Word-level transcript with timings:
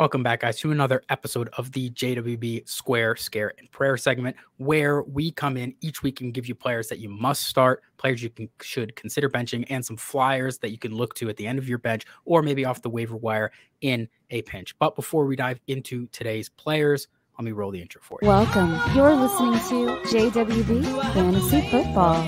Welcome 0.00 0.22
back, 0.22 0.40
guys, 0.40 0.56
to 0.60 0.70
another 0.70 1.02
episode 1.10 1.50
of 1.58 1.72
the 1.72 1.90
JWB 1.90 2.66
Square 2.66 3.16
Scare 3.16 3.52
and 3.58 3.70
Prayer 3.70 3.98
segment, 3.98 4.34
where 4.56 5.02
we 5.02 5.30
come 5.30 5.58
in 5.58 5.74
each 5.82 6.02
week 6.02 6.22
and 6.22 6.32
give 6.32 6.46
you 6.46 6.54
players 6.54 6.88
that 6.88 7.00
you 7.00 7.10
must 7.10 7.42
start, 7.42 7.82
players 7.98 8.22
you 8.22 8.30
can, 8.30 8.48
should 8.62 8.96
consider 8.96 9.28
benching, 9.28 9.66
and 9.68 9.84
some 9.84 9.98
flyers 9.98 10.56
that 10.60 10.70
you 10.70 10.78
can 10.78 10.94
look 10.94 11.12
to 11.16 11.28
at 11.28 11.36
the 11.36 11.46
end 11.46 11.58
of 11.58 11.68
your 11.68 11.76
bench 11.76 12.06
or 12.24 12.40
maybe 12.40 12.64
off 12.64 12.80
the 12.80 12.88
waiver 12.88 13.14
wire 13.14 13.52
in 13.82 14.08
a 14.30 14.40
pinch. 14.40 14.74
But 14.78 14.96
before 14.96 15.26
we 15.26 15.36
dive 15.36 15.60
into 15.66 16.06
today's 16.12 16.48
players, 16.48 17.06
let 17.38 17.44
me 17.44 17.52
roll 17.52 17.70
the 17.70 17.82
intro 17.82 18.00
for 18.02 18.20
you. 18.22 18.28
Welcome. 18.28 18.80
You're 18.94 19.14
listening 19.14 19.52
to 19.52 20.00
JWB 20.08 21.12
Fantasy 21.12 21.60
Football. 21.68 22.22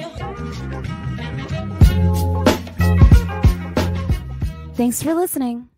Thanks 4.74 5.02
for 5.02 5.14
listening. 5.14 5.70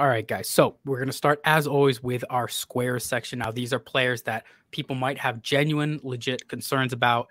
All 0.00 0.08
right, 0.08 0.26
guys. 0.26 0.48
So 0.48 0.76
we're 0.86 0.96
going 0.96 1.08
to 1.08 1.12
start, 1.12 1.42
as 1.44 1.66
always, 1.66 2.02
with 2.02 2.24
our 2.30 2.48
squares 2.48 3.04
section. 3.04 3.38
Now, 3.38 3.50
these 3.50 3.74
are 3.74 3.78
players 3.78 4.22
that 4.22 4.44
people 4.70 4.96
might 4.96 5.18
have 5.18 5.42
genuine, 5.42 6.00
legit 6.02 6.48
concerns 6.48 6.94
about 6.94 7.28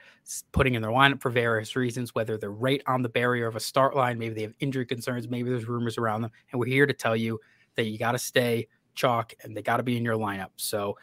putting 0.51 0.75
in 0.75 0.83
their 0.83 0.91
lineup 0.91 1.19
for 1.19 1.31
various 1.31 1.75
reasons, 1.75 2.13
whether 2.13 2.37
they're 2.37 2.51
right 2.51 2.83
on 2.85 3.01
the 3.01 3.09
barrier 3.09 3.47
of 3.47 3.55
a 3.55 3.59
start 3.59 3.95
line, 3.95 4.19
maybe 4.19 4.35
they 4.35 4.43
have 4.43 4.53
injury 4.59 4.85
concerns, 4.85 5.27
maybe 5.27 5.49
there's 5.49 5.67
rumors 5.67 5.97
around 5.97 6.21
them. 6.21 6.29
And 6.51 6.59
we're 6.59 6.67
here 6.67 6.85
to 6.85 6.93
tell 6.93 7.15
you 7.15 7.39
that 7.75 7.85
you 7.85 7.97
got 7.97 8.11
to 8.11 8.19
stay 8.19 8.67
chalk 8.93 9.33
and 9.41 9.57
they 9.57 9.63
got 9.63 9.77
to 9.77 9.83
be 9.83 9.97
in 9.97 10.05
your 10.05 10.17
lineup. 10.17 10.51
So, 10.57 10.95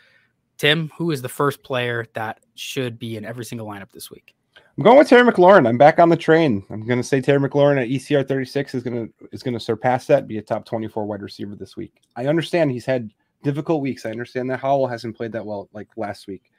Tim, 0.59 0.93
who 0.97 1.11
is 1.11 1.21
the 1.21 1.29
first 1.29 1.65
player 1.65 2.07
that 2.15 2.45
should 2.55 2.97
be 2.97 3.17
in 3.17 3.25
every 3.25 3.45
single 3.45 3.67
lineup 3.67 3.91
this 3.91 4.09
week? 4.09 4.36
I'm 4.77 4.85
going 4.85 4.99
with 4.99 5.09
Terry 5.09 5.31
McLaurin. 5.31 5.67
I'm 5.67 5.79
back 5.79 5.99
on 5.99 6.11
the 6.11 6.19
train. 6.19 6.63
I'm 6.69 6.87
going 6.87 6.99
to 6.99 7.07
say 7.07 7.23
Terry 7.23 7.41
McLaurin 7.41 7.81
at 7.81 7.89
ECR 7.89 8.29
36 8.29 8.75
is 8.75 8.83
going 8.83 9.07
to 9.09 9.29
is 9.33 9.43
going 9.43 9.55
to 9.55 9.61
surpass 9.61 10.07
that, 10.09 10.29
be 10.29 10.37
a 10.37 10.43
top 10.43 10.67
24 10.67 11.07
wide 11.07 11.23
receiver 11.23 11.57
this 11.57 11.79
week. 11.79 12.03
I 12.15 12.27
understand 12.27 12.71
he's 12.71 12.85
had 12.85 13.11
difficult 13.43 13.81
weeks. 13.81 14.05
I 14.05 14.11
understand 14.11 14.51
that 14.51 14.61
Howell 14.61 14.87
hasn't 14.87 15.17
played 15.17 15.33
that 15.33 15.47
well 15.47 15.71
like 15.73 15.89
last 15.97 16.27
week, 16.27 16.53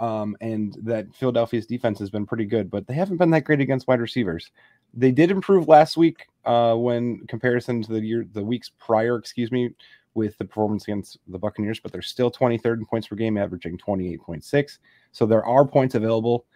um, 0.00 0.34
and 0.40 0.78
that 0.82 1.14
Philadelphia's 1.14 1.66
defense 1.66 1.98
has 1.98 2.08
been 2.08 2.24
pretty 2.24 2.46
good, 2.46 2.70
but 2.70 2.86
they 2.86 2.94
haven't 2.94 3.18
been 3.18 3.30
that 3.32 3.44
great 3.44 3.60
against 3.60 3.86
wide 3.86 4.00
receivers. 4.00 4.50
They 4.94 5.12
did 5.12 5.30
improve 5.30 5.68
last 5.68 5.98
week 5.98 6.26
uh, 6.46 6.74
when 6.74 7.26
comparison 7.26 7.82
to 7.82 7.92
the 7.92 8.00
year 8.00 8.26
the 8.32 8.42
weeks 8.42 8.70
prior, 8.78 9.16
excuse 9.16 9.52
me, 9.52 9.74
with 10.14 10.38
the 10.38 10.46
performance 10.46 10.84
against 10.84 11.18
the 11.28 11.38
Buccaneers, 11.38 11.80
but 11.80 11.92
they're 11.92 12.00
still 12.00 12.30
23rd 12.30 12.78
in 12.78 12.86
points 12.86 13.08
per 13.08 13.14
game, 13.14 13.36
averaging 13.36 13.76
28.6. 13.76 14.78
So 15.12 15.26
there 15.26 15.44
are 15.44 15.66
points 15.66 15.96
available 15.96 16.46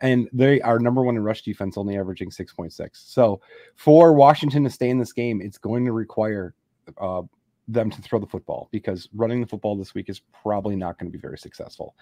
and 0.00 0.28
they 0.32 0.60
are 0.60 0.78
number 0.78 1.02
one 1.02 1.16
in 1.16 1.22
rush 1.22 1.42
defense, 1.42 1.76
only 1.76 1.96
averaging 1.96 2.30
6.6. 2.30 2.90
So 2.92 3.40
for 3.76 4.12
Washington 4.12 4.64
to 4.64 4.70
stay 4.70 4.90
in 4.90 4.98
this 4.98 5.12
game, 5.12 5.40
it's 5.40 5.58
going 5.58 5.84
to 5.84 5.92
require 5.92 6.54
uh, 6.98 7.22
them 7.68 7.90
to 7.90 8.02
throw 8.02 8.18
the 8.18 8.26
football 8.26 8.68
because 8.70 9.08
running 9.14 9.40
the 9.40 9.46
football 9.46 9.76
this 9.76 9.94
week 9.94 10.08
is 10.08 10.20
probably 10.42 10.76
not 10.76 10.98
going 10.98 11.10
to 11.10 11.16
be 11.16 11.20
very 11.20 11.38
successful. 11.38 11.96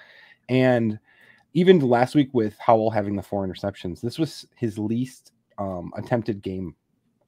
And 0.48 0.98
even 1.55 1.78
last 1.78 2.15
week 2.15 2.31
with 2.33 2.56
Howell 2.59 2.91
having 2.91 3.17
the 3.17 3.22
four 3.22 3.47
interceptions, 3.47 4.00
this 4.00 4.19
was 4.19 4.45
his 4.56 4.78
least 4.78 5.33
um, 5.59 5.92
attempted 5.97 6.42
game 6.42 6.75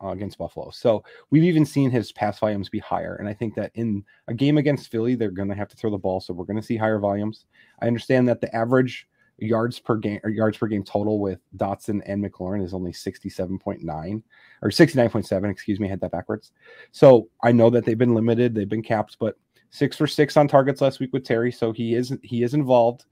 uh, 0.03 0.09
against 0.09 0.37
Buffalo. 0.37 0.71
So 0.71 1.05
we've 1.31 1.45
even 1.45 1.65
seen 1.65 1.91
his 1.91 2.13
pass 2.13 2.39
volumes 2.41 2.69
be 2.69 2.81
higher. 2.81 3.17
And 3.17 3.29
I 3.29 3.33
think 3.33 3.55
that 3.55 3.71
in 3.75 4.05
a 4.29 4.35
game 4.35 4.59
against 4.59 4.91
Philly, 4.91 5.15
they're 5.15 5.31
going 5.31 5.49
to 5.49 5.55
have 5.55 5.69
to 5.69 5.77
throw 5.77 5.91
the 5.91 5.97
ball. 5.97 6.21
So 6.21 6.35
we're 6.35 6.45
going 6.45 6.61
to 6.61 6.63
see 6.63 6.77
higher 6.77 6.99
volumes. 6.99 7.47
I 7.81 7.87
understand 7.87 8.29
that 8.29 8.41
the 8.41 8.55
average 8.55 9.09
yards 9.39 9.79
per 9.79 9.97
game 9.97 10.21
or 10.25 10.31
yards 10.31 10.57
per 10.57 10.67
game 10.67 10.83
total 10.83 11.21
with 11.21 11.41
Dotson 11.57 12.01
and 12.07 12.25
McLaurin 12.25 12.65
is 12.65 12.73
only 12.73 12.93
67.9 12.93 14.23
or 14.63 14.71
69.7, 14.71 15.51
excuse 15.51 15.79
me, 15.79 15.87
I 15.87 15.91
had 15.91 16.01
that 16.01 16.13
backwards. 16.13 16.53
So 16.93 17.29
I 17.43 17.53
know 17.53 17.71
that 17.71 17.85
they've 17.85 17.99
been 17.99 18.15
limited, 18.15 18.55
they've 18.55 18.69
been 18.69 18.83
capped, 18.83 19.19
but 19.19 19.37
six 19.71 19.97
for 19.97 20.07
six 20.07 20.37
on 20.37 20.49
targets 20.49 20.81
last 20.81 21.01
week 21.01 21.13
with 21.13 21.25
Terry. 21.25 21.53
So 21.53 21.73
he 21.73 21.95
is 21.95 22.17
he 22.23 22.43
is 22.43 22.55
involved. 22.55 23.05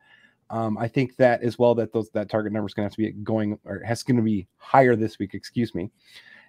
Um, 0.50 0.76
I 0.78 0.88
think 0.88 1.16
that 1.16 1.42
as 1.42 1.58
well 1.58 1.74
that 1.76 1.92
those 1.92 2.10
that 2.10 2.28
target 2.28 2.52
number 2.52 2.66
is 2.66 2.74
to 2.74 2.82
have 2.82 2.92
to 2.92 2.98
be 2.98 3.12
going 3.12 3.58
or 3.64 3.82
has 3.84 4.02
to 4.04 4.22
be 4.22 4.46
higher 4.56 4.96
this 4.96 5.18
week, 5.18 5.34
excuse 5.34 5.74
me, 5.74 5.90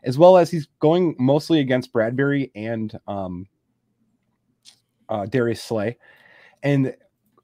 as 0.03 0.18
well 0.18 0.38
as 0.38 0.52
he's 0.52 0.68
going 0.80 1.16
mostly 1.19 1.59
against 1.59 1.94
Bradberry 1.94 2.52
and 2.56 2.97
um, 3.08 3.47
uh, 5.09 5.25
Darius 5.25 5.62
Slay. 5.62 5.97
And 6.64 6.96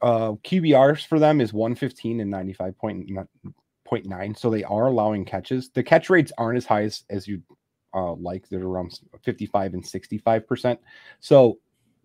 uh, 0.02 0.34
QBRs 0.44 1.06
for 1.06 1.20
them 1.20 1.42
is 1.42 1.54
115 1.54 2.22
and 2.22 2.34
95.9. 2.34 4.38
So 4.38 4.50
they 4.50 4.64
are 4.64 4.88
allowing 4.88 5.26
catches. 5.26 5.70
The 5.70 5.84
catch 5.84 6.10
rates 6.10 6.32
aren't 6.38 6.58
as 6.58 6.66
high 6.66 6.84
as, 6.84 7.04
as 7.10 7.28
you 7.28 7.42
uh, 7.94 8.14
like. 8.14 8.48
They're 8.50 8.64
around 8.64 9.00
55 9.24 9.74
and 9.74 9.84
65%. 9.84 10.78
So 11.20 11.60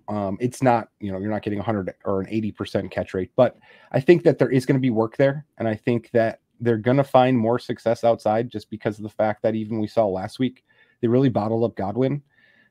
um, 0.09 0.37
it's 0.41 0.62
not, 0.62 0.89
you 1.01 1.11
know, 1.11 1.19
you're 1.19 1.31
not 1.31 1.43
getting 1.43 1.59
100 1.59 1.95
or 2.05 2.21
an 2.21 2.27
80% 2.27 2.91
catch 2.91 3.15
rate. 3.15 3.31
But 3.34 3.57
I 3.93 4.01
think 4.01 4.25
that 4.25 4.39
there 4.39 4.51
is 4.51 4.67
going 4.67 4.77
to 4.77 4.81
be 4.81 4.91
work 4.91 5.17
there. 5.17 5.47
And 5.59 5.67
I 5.67 5.75
think 5.75 6.11
that 6.13 6.41
they're 6.61 6.78
going 6.78 6.97
to 6.97 7.05
find 7.05 7.37
more 7.37 7.59
success 7.59 8.05
outside 8.05 8.51
just 8.51 8.71
because 8.71 8.99
of 8.99 9.03
the 9.03 9.09
fact 9.09 9.43
that 9.43 9.55
even 9.55 9.81
we 9.81 9.87
saw 9.87 10.07
last 10.07 10.39
week, 10.39 10.65
they 11.01 11.09
really 11.09 11.28
bottled 11.28 11.65
up 11.65 11.77
Godwin. 11.77 12.23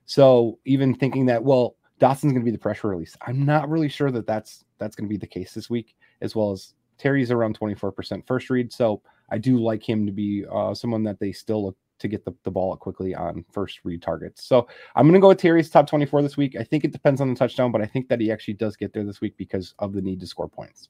So 0.06 0.60
even 0.66 0.96
thinking 0.96 1.28
that, 1.28 1.44
well, 1.44 1.76
Dotson's 2.00 2.34
going 2.34 2.42
to 2.42 2.46
be 2.46 2.52
the 2.52 2.58
pressure 2.58 2.90
release. 2.90 3.16
I'm 3.26 3.46
not 3.46 3.70
really 3.70 3.90
sure 3.90 4.12
that 4.12 4.28
that's 4.28 4.66
that's 4.78 4.96
going 4.96 5.08
to 5.08 5.14
be 5.14 5.18
the 5.18 5.28
case 5.28 5.54
this 5.54 5.70
week, 5.70 5.96
as 6.22 6.36
well 6.36 6.52
as 6.52 6.74
Terry's 6.98 7.32
around 7.32 7.58
24% 7.60 8.26
first 8.28 8.50
read. 8.50 8.72
So 8.72 9.02
I 9.30 9.38
do 9.38 9.58
like 9.58 9.88
him 9.88 10.06
to 10.06 10.12
be 10.12 10.46
uh, 10.52 10.74
someone 10.74 11.04
that 11.04 11.20
they 11.20 11.32
still 11.32 11.66
look 11.66 11.78
to 12.00 12.08
get 12.08 12.26
the, 12.26 12.34
the 12.44 12.52
ball 12.52 12.76
quickly 12.76 13.16
on 13.16 13.46
first 13.52 13.80
read 13.84 14.02
targets. 14.02 14.44
So 14.44 14.68
I'm 14.96 15.06
going 15.06 15.14
to 15.14 15.20
go 15.20 15.30
with 15.30 15.40
Terry's 15.40 15.70
top 15.70 15.88
24 15.88 16.22
this 16.22 16.38
week. 16.38 16.56
I 16.60 16.64
think 16.64 16.84
it 16.84 16.92
depends 16.92 17.22
on 17.22 17.30
the 17.30 17.36
touchdown, 17.36 17.72
but 17.72 17.82
I 17.82 17.86
think 17.86 18.10
that 18.10 18.20
he 18.20 18.32
actually 18.32 18.56
does 18.56 18.76
get 18.76 18.94
there 18.94 19.06
this 19.06 19.22
week 19.22 19.36
because 19.38 19.74
of 19.80 19.94
the 19.94 20.02
need 20.02 20.20
to 20.20 20.28
score 20.28 20.50
points. 20.50 20.90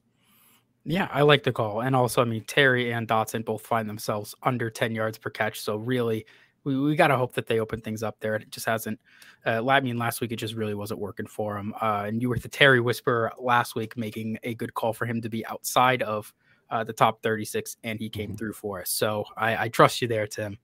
Yeah, 0.84 1.08
I 1.12 1.22
like 1.22 1.42
the 1.42 1.52
call. 1.52 1.80
And 1.80 1.96
also, 1.96 2.22
I 2.22 2.24
mean, 2.24 2.44
Terry 2.44 2.92
and 2.92 3.08
Dotson 3.08 3.44
both 3.44 3.66
find 3.66 3.88
themselves 3.88 4.34
under 4.42 4.70
10 4.70 4.94
yards 4.94 5.18
per 5.18 5.30
catch. 5.30 5.60
So 5.60 5.76
really, 5.76 6.26
we, 6.66 6.76
we 6.76 6.96
got 6.96 7.08
to 7.08 7.16
hope 7.16 7.32
that 7.34 7.46
they 7.46 7.60
open 7.60 7.80
things 7.80 8.02
up 8.02 8.16
there. 8.18 8.34
It 8.34 8.50
just 8.50 8.66
hasn't. 8.66 8.98
Uh, 9.46 9.66
I 9.66 9.80
mean, 9.80 9.96
last 9.96 10.20
week 10.20 10.32
it 10.32 10.36
just 10.36 10.54
really 10.54 10.74
wasn't 10.74 10.98
working 10.98 11.26
for 11.26 11.56
him. 11.56 11.72
Uh, 11.80 12.04
and 12.08 12.20
you 12.20 12.28
were 12.28 12.38
the 12.38 12.48
Terry 12.48 12.80
Whisperer 12.80 13.32
last 13.38 13.76
week, 13.76 13.96
making 13.96 14.38
a 14.42 14.54
good 14.54 14.74
call 14.74 14.92
for 14.92 15.06
him 15.06 15.22
to 15.22 15.28
be 15.28 15.46
outside 15.46 16.02
of 16.02 16.34
uh, 16.68 16.82
the 16.82 16.92
top 16.92 17.22
36, 17.22 17.76
and 17.84 18.00
he 18.00 18.10
came 18.10 18.30
mm-hmm. 18.30 18.36
through 18.36 18.52
for 18.52 18.80
us. 18.80 18.90
So 18.90 19.24
I, 19.36 19.64
I 19.64 19.68
trust 19.68 20.02
you 20.02 20.08
there, 20.08 20.26
Tim. 20.26 20.58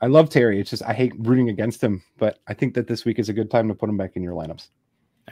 I 0.00 0.08
love 0.08 0.28
Terry. 0.28 0.60
It's 0.60 0.70
just 0.70 0.82
I 0.82 0.92
hate 0.92 1.12
rooting 1.18 1.48
against 1.48 1.82
him, 1.82 2.02
but 2.18 2.40
I 2.48 2.54
think 2.54 2.74
that 2.74 2.88
this 2.88 3.04
week 3.04 3.20
is 3.20 3.28
a 3.28 3.32
good 3.32 3.50
time 3.50 3.68
to 3.68 3.74
put 3.74 3.88
him 3.88 3.96
back 3.96 4.16
in 4.16 4.22
your 4.22 4.34
lineups. 4.34 4.68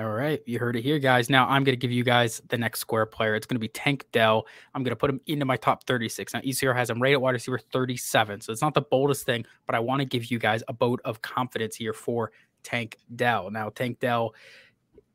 All 0.01 0.11
right, 0.11 0.43
you 0.45 0.59
heard 0.59 0.75
it 0.75 0.83
here, 0.83 0.99
guys. 0.99 1.31
Now 1.31 1.47
I'm 1.47 1.63
going 1.63 1.75
to 1.75 1.81
give 1.81 1.93
you 1.93 2.03
guys 2.03 2.43
the 2.49 2.59
next 2.59 2.81
square 2.81 3.07
player. 3.07 3.37
It's 3.37 3.47
going 3.47 3.55
to 3.55 3.61
be 3.61 3.69
Tank 3.69 4.05
Dell. 4.11 4.45
I'm 4.75 4.83
going 4.83 4.91
to 4.91 4.97
put 4.97 5.09
him 5.09 5.21
into 5.29 5.45
my 5.45 5.57
top 5.57 5.87
36. 5.87 6.35
Now 6.35 6.41
ECR 6.41 6.75
has 6.75 6.91
him 6.91 7.01
right 7.01 7.13
at 7.13 7.21
wide 7.21 7.31
receiver 7.31 7.61
37, 7.61 8.41
so 8.41 8.51
it's 8.51 8.61
not 8.61 8.75
the 8.75 8.83
boldest 8.83 9.25
thing, 9.25 9.47
but 9.67 9.77
I 9.77 9.79
want 9.79 10.01
to 10.01 10.05
give 10.05 10.33
you 10.33 10.41
guys 10.41 10.65
a 10.67 10.73
vote 10.73 11.01
of 11.05 11.23
confidence 11.23 11.77
here 11.77 11.93
for 11.93 12.33
Tank 12.65 12.99
Dell. 13.15 13.53
Now 13.53 13.69
Tank 13.69 14.01
Dell, 14.01 14.35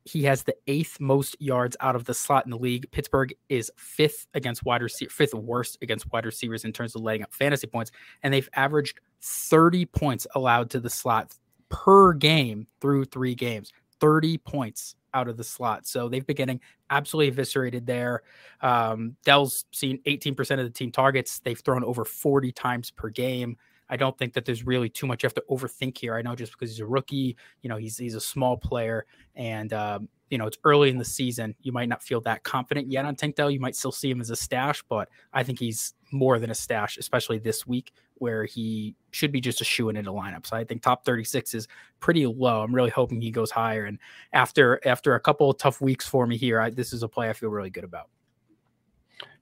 he 0.05 0.23
has 0.23 0.43
the 0.43 0.55
eighth 0.67 0.97
most 1.01 1.35
yards 1.41 1.75
out 1.81 1.97
of 1.97 2.05
the 2.05 2.13
slot 2.13 2.45
in 2.45 2.51
the 2.51 2.57
league. 2.57 2.89
Pittsburgh 2.91 3.33
is 3.49 3.69
fifth 3.75 4.27
against 4.33 4.63
wide 4.63 4.81
receiver, 4.81 5.11
fifth 5.11 5.33
worst 5.33 5.77
against 5.81 6.09
wide 6.13 6.25
receivers 6.25 6.63
in 6.63 6.71
terms 6.71 6.95
of 6.95 7.01
letting 7.01 7.23
up 7.23 7.33
fantasy 7.33 7.67
points, 7.67 7.91
and 8.23 8.33
they've 8.33 8.49
averaged 8.53 9.01
30 9.21 9.87
points 9.87 10.25
allowed 10.35 10.69
to 10.69 10.79
the 10.79 10.89
slot 10.89 11.33
per 11.67 12.13
game 12.13 12.65
through 12.79 13.05
three 13.05 13.35
games. 13.35 13.73
30 13.99 14.37
points 14.39 14.95
out 15.13 15.27
of 15.27 15.37
the 15.37 15.43
slot. 15.43 15.87
So 15.87 16.09
they've 16.09 16.25
been 16.25 16.35
getting 16.35 16.59
absolutely 16.89 17.29
eviscerated 17.29 17.85
there. 17.85 18.23
Um, 18.61 19.15
Dell's 19.25 19.65
seen 19.71 19.99
18% 20.07 20.39
of 20.59 20.65
the 20.65 20.69
team 20.69 20.91
targets. 20.91 21.39
They've 21.39 21.59
thrown 21.59 21.83
over 21.83 22.05
40 22.05 22.51
times 22.51 22.91
per 22.91 23.09
game. 23.09 23.57
I 23.89 23.97
don't 23.97 24.17
think 24.17 24.33
that 24.33 24.45
there's 24.45 24.65
really 24.65 24.89
too 24.89 25.07
much 25.07 25.23
you 25.23 25.27
have 25.27 25.33
to 25.35 25.43
overthink 25.49 25.97
here. 25.97 26.15
I 26.15 26.21
know 26.21 26.35
just 26.35 26.51
because 26.51 26.69
he's 26.69 26.79
a 26.79 26.85
rookie, 26.85 27.35
you 27.61 27.69
know, 27.69 27.77
he's 27.77 27.97
he's 27.97 28.15
a 28.15 28.21
small 28.21 28.55
player, 28.55 29.05
and 29.35 29.73
um, 29.73 30.07
you 30.29 30.37
know 30.37 30.45
it's 30.45 30.59
early 30.63 30.89
in 30.89 30.97
the 30.97 31.05
season. 31.05 31.55
You 31.61 31.71
might 31.71 31.89
not 31.89 32.03
feel 32.03 32.21
that 32.21 32.43
confident 32.43 32.91
yet 32.91 33.05
on 33.05 33.15
Tank 33.15 33.35
Dell. 33.35 33.49
You 33.49 33.59
might 33.59 33.75
still 33.75 33.91
see 33.91 34.11
him 34.11 34.21
as 34.21 34.29
a 34.29 34.35
stash, 34.35 34.83
but 34.87 35.09
I 35.33 35.43
think 35.43 35.59
he's 35.59 35.95
more 36.11 36.37
than 36.37 36.51
a 36.51 36.55
stash, 36.55 36.97
especially 36.97 37.39
this 37.39 37.65
week 37.65 37.91
where 38.19 38.45
he 38.45 38.95
should 39.11 39.31
be 39.31 39.41
just 39.41 39.61
a 39.61 39.63
shoe 39.63 39.89
in 39.89 39.95
into 39.95 40.11
lineup. 40.11 40.45
So 40.45 40.55
I 40.55 40.63
think 40.63 40.81
top 40.81 41.05
36 41.05 41.53
is 41.53 41.67
pretty 41.99 42.25
low. 42.25 42.61
I'm 42.61 42.73
really 42.73 42.89
hoping 42.89 43.21
he 43.21 43.31
goes 43.31 43.51
higher. 43.51 43.85
And 43.85 43.97
after 44.33 44.79
after 44.85 45.15
a 45.15 45.19
couple 45.19 45.49
of 45.49 45.57
tough 45.57 45.81
weeks 45.81 46.07
for 46.07 46.27
me 46.27 46.37
here, 46.37 46.59
I, 46.59 46.69
this 46.69 46.93
is 46.93 47.03
a 47.03 47.07
play 47.07 47.29
I 47.29 47.33
feel 47.33 47.49
really 47.49 47.69
good 47.69 47.83
about. 47.83 48.09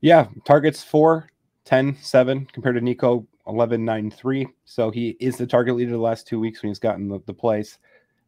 Yeah, 0.01 0.27
targets 0.45 0.83
4, 0.83 1.29
10, 1.65 1.97
7 2.01 2.45
compared 2.53 2.75
to 2.75 2.81
Nico 2.81 3.27
11, 3.47 3.83
9, 3.83 4.11
3. 4.11 4.47
So 4.65 4.91
he 4.91 5.17
is 5.19 5.37
the 5.37 5.47
target 5.47 5.75
leader 5.75 5.91
the 5.91 5.97
last 5.97 6.27
two 6.27 6.39
weeks 6.39 6.61
when 6.61 6.69
he's 6.69 6.79
gotten 6.79 7.07
the, 7.07 7.19
the 7.25 7.33
plays, 7.33 7.79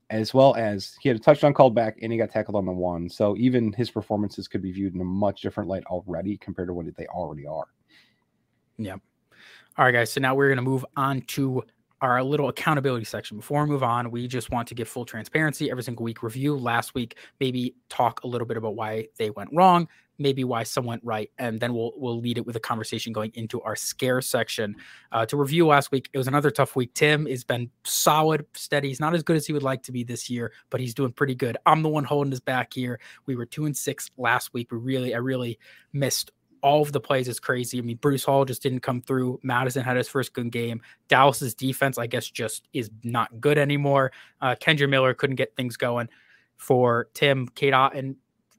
as 0.09 0.33
well 0.33 0.55
as 0.55 0.95
he 1.01 1.09
had 1.09 1.17
a 1.17 1.21
touchdown 1.21 1.53
called 1.53 1.75
back 1.75 1.97
and 2.01 2.11
he 2.11 2.17
got 2.17 2.31
tackled 2.31 2.55
on 2.55 2.65
the 2.65 2.71
one. 2.71 3.09
So 3.09 3.35
even 3.37 3.73
his 3.73 3.91
performances 3.91 4.47
could 4.47 4.61
be 4.61 4.71
viewed 4.71 4.95
in 4.95 5.01
a 5.01 5.05
much 5.05 5.41
different 5.41 5.69
light 5.69 5.83
already 5.85 6.37
compared 6.37 6.69
to 6.69 6.73
what 6.73 6.85
they 6.97 7.07
already 7.07 7.45
are. 7.45 7.67
Yep. 8.77 9.01
All 9.79 9.85
right, 9.85 9.93
guys. 9.93 10.11
So 10.11 10.19
now 10.19 10.35
we're 10.35 10.49
going 10.49 10.57
to 10.57 10.61
move 10.61 10.85
on 10.97 11.21
to 11.27 11.63
our 12.01 12.21
little 12.21 12.49
accountability 12.49 13.05
section. 13.05 13.37
Before 13.37 13.63
we 13.63 13.69
move 13.69 13.81
on, 13.81 14.11
we 14.11 14.27
just 14.27 14.51
want 14.51 14.67
to 14.67 14.75
give 14.75 14.89
full 14.89 15.05
transparency 15.05 15.71
every 15.71 15.83
single 15.83 16.03
week 16.03 16.21
review 16.21 16.57
last 16.57 16.93
week, 16.93 17.17
maybe 17.39 17.75
talk 17.87 18.21
a 18.25 18.27
little 18.27 18.45
bit 18.45 18.57
about 18.57 18.75
why 18.75 19.07
they 19.17 19.29
went 19.29 19.49
wrong, 19.53 19.87
maybe 20.17 20.43
why 20.43 20.63
some 20.63 20.83
went 20.83 21.01
right, 21.05 21.31
and 21.37 21.61
then 21.61 21.73
we'll 21.73 21.93
we'll 21.95 22.19
lead 22.19 22.37
it 22.37 22.45
with 22.45 22.57
a 22.57 22.59
conversation 22.59 23.13
going 23.13 23.31
into 23.35 23.61
our 23.61 23.77
scare 23.77 24.19
section. 24.19 24.75
Uh, 25.13 25.25
to 25.25 25.37
review 25.37 25.65
last 25.65 25.93
week, 25.93 26.09
it 26.11 26.17
was 26.17 26.27
another 26.27 26.51
tough 26.51 26.75
week. 26.75 26.93
Tim 26.93 27.25
has 27.25 27.45
been 27.45 27.71
solid, 27.85 28.45
steady. 28.55 28.89
He's 28.89 28.99
not 28.99 29.15
as 29.15 29.23
good 29.23 29.37
as 29.37 29.47
he 29.47 29.53
would 29.53 29.63
like 29.63 29.81
to 29.83 29.93
be 29.93 30.03
this 30.03 30.29
year, 30.29 30.51
but 30.71 30.81
he's 30.81 30.93
doing 30.93 31.13
pretty 31.13 31.35
good. 31.35 31.55
I'm 31.65 31.83
the 31.83 31.89
one 31.89 32.03
holding 32.03 32.31
his 32.31 32.41
back 32.41 32.73
here. 32.73 32.99
We 33.27 33.37
were 33.37 33.45
two 33.45 33.63
and 33.63 33.77
six 33.77 34.11
last 34.17 34.53
week. 34.53 34.73
We 34.73 34.77
really, 34.77 35.15
I 35.15 35.19
really 35.19 35.57
missed 35.93 36.31
all 36.61 36.81
of 36.81 36.91
the 36.91 36.99
plays 36.99 37.27
is 37.27 37.39
crazy. 37.39 37.77
I 37.77 37.81
mean, 37.81 37.97
Breece 37.97 38.25
Hall 38.25 38.45
just 38.45 38.61
didn't 38.61 38.81
come 38.81 39.01
through. 39.01 39.39
Mattison 39.43 39.83
had 39.83 39.97
his 39.97 40.07
first 40.07 40.33
good 40.33 40.51
game. 40.51 40.81
Dallas's 41.07 41.53
defense, 41.53 41.97
I 41.97 42.07
guess, 42.07 42.29
just 42.29 42.67
is 42.73 42.89
not 43.03 43.39
good 43.39 43.57
anymore. 43.57 44.11
Uh, 44.41 44.55
Kendre 44.55 44.89
Miller 44.89 45.13
couldn't 45.13 45.35
get 45.35 45.55
things 45.55 45.77
going 45.77 46.09
for 46.57 47.07
Tim. 47.13 47.47
Cade 47.49 47.73
Otton 47.73 48.15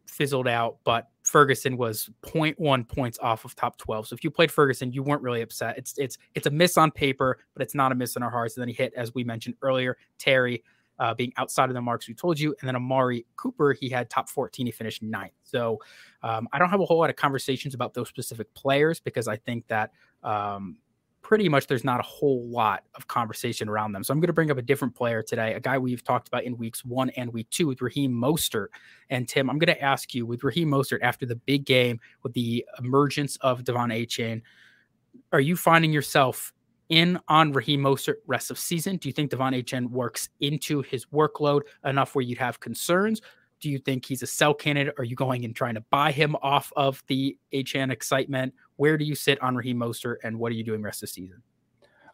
fizzled 0.06 0.49
out, 0.49 0.79
but 0.85 1.08
Ferguson 1.23 1.76
was 1.76 2.11
0.1 2.23 2.88
points 2.88 3.19
off 3.23 3.44
of 3.44 3.55
top 3.55 3.76
12. 3.79 4.08
So 4.08 4.14
if 4.14 4.25
you 4.25 4.31
played 4.31 4.50
Ferguson, 4.50 4.93
you 4.93 5.03
weren't 5.03 5.23
really 5.23 5.43
upset. 5.43 5.79
It's 5.79 5.94
it's 5.96 6.19
it's 6.35 6.46
a 6.46 6.50
miss 6.50 6.76
on 6.76 6.91
paper, 6.91 7.38
but 7.55 7.62
it's 7.62 7.75
not 7.75 7.93
a 7.93 7.94
miss 7.94 8.17
in 8.17 8.23
our 8.23 8.31
hearts. 8.31 8.56
And 8.56 8.62
then 8.62 8.69
he 8.69 8.75
hit, 8.75 8.93
as 8.94 9.14
we 9.14 9.25
mentioned 9.25 9.55
earlier, 9.62 9.96
Terry 10.19 10.64
uh, 11.00 11.14
being 11.14 11.32
outside 11.38 11.70
of 11.70 11.75
the 11.75 11.81
marks 11.81 12.06
we 12.06 12.14
told 12.14 12.38
you. 12.38 12.55
And 12.61 12.69
then 12.69 12.76
Amari 12.76 13.26
Cooper, 13.37 13.73
he 13.73 13.88
had 13.88 14.11
top 14.11 14.29
14. 14.29 14.67
He 14.67 14.70
finished 14.70 15.02
ninth. 15.02 15.32
So 15.43 15.79
um, 16.23 16.47
I 16.52 16.58
don't 16.58 16.69
have 16.69 16.81
a 16.81 16.85
whole 16.85 16.99
lot 16.99 17.11
of 17.11 17.17
conversations 17.17 17.75
about 17.75 17.94
those 17.94 18.08
specific 18.08 18.52
players 18.55 19.00
because 19.00 19.26
I 19.26 19.37
think 19.37 19.67
that 19.69 19.93
um, 20.23 20.76
pretty 21.23 21.49
much 21.49 21.67
there's 21.67 21.85
not 21.85 22.00
a 22.00 22.02
whole 22.02 22.47
lot 22.47 22.85
of 22.94 23.08
conversation 23.08 23.67
around 23.67 23.93
them. 23.93 24.05
So 24.05 24.12
I'm 24.12 24.20
going 24.20 24.26
to 24.26 24.35
bring 24.35 24.50
up 24.50 24.58
a 24.58 24.62
different 24.62 24.94
player 24.94 25.23
today, 25.23 25.55
a 25.55 25.61
guy 25.61 25.79
we've 25.79 26.05
talked 26.05 26.29
about 26.29 26.44
in 26.44 26.58
weeks 26.58 26.85
one 26.85 27.08
and 27.11 27.32
week 27.32 27.49
two 27.49 27.67
with 27.67 27.81
Raheem 27.81 28.12
Mostert. 28.12 28.69
And 29.08 29.26
Tim, 29.26 29.49
I'm 29.49 29.58
going 29.58 29.75
to 29.75 29.82
ask 29.82 30.14
you 30.14 30.26
with 30.26 30.44
Raheem 30.44 30.69
Mostert 30.69 30.99
after 31.00 31.25
the 31.25 31.37
big 31.37 31.64
game 31.64 31.99
with 32.23 32.35
the 32.35 32.67
emergence 32.79 33.38
of 33.38 33.64
De'Von 33.64 33.91
Achane, 33.91 34.43
are 35.32 35.41
you 35.41 35.56
finding 35.56 35.93
yourself 35.93 36.53
in 36.90 37.19
on 37.28 37.52
Raheem 37.52 37.81
Mostert 37.81 38.16
rest 38.26 38.50
of 38.50 38.58
season? 38.58 38.96
Do 38.96 39.08
you 39.08 39.12
think 39.12 39.31
De'Von 39.31 39.58
Achane 39.58 39.88
works 39.88 40.28
into 40.40 40.82
his 40.82 41.06
workload 41.06 41.62
enough 41.84 42.14
where 42.14 42.22
you'd 42.22 42.38
have 42.38 42.60
concerns? 42.60 43.22
Do 43.60 43.70
you 43.70 43.78
think 43.78 44.04
he's 44.04 44.22
a 44.22 44.26
sell 44.26 44.54
candidate? 44.54 44.94
Are 44.98 45.04
you 45.04 45.16
going 45.16 45.44
and 45.44 45.54
trying 45.54 45.75
to 45.75 45.84
buy 45.90 46.12
him 46.12 46.37
off 46.42 46.72
of 46.76 47.02
the 47.06 47.37
Achane 47.52 47.90
excitement? 47.90 48.54
Where 48.76 48.98
do 48.98 49.04
you 49.04 49.14
sit 49.14 49.40
on 49.42 49.56
Raheem 49.56 49.78
Mostert, 49.78 50.16
and 50.25 50.38
what 50.38 50.52
are 50.52 50.54
you 50.54 50.64
doing 50.64 50.82
rest 50.82 51.02
of 51.02 51.08
season? 51.08 51.42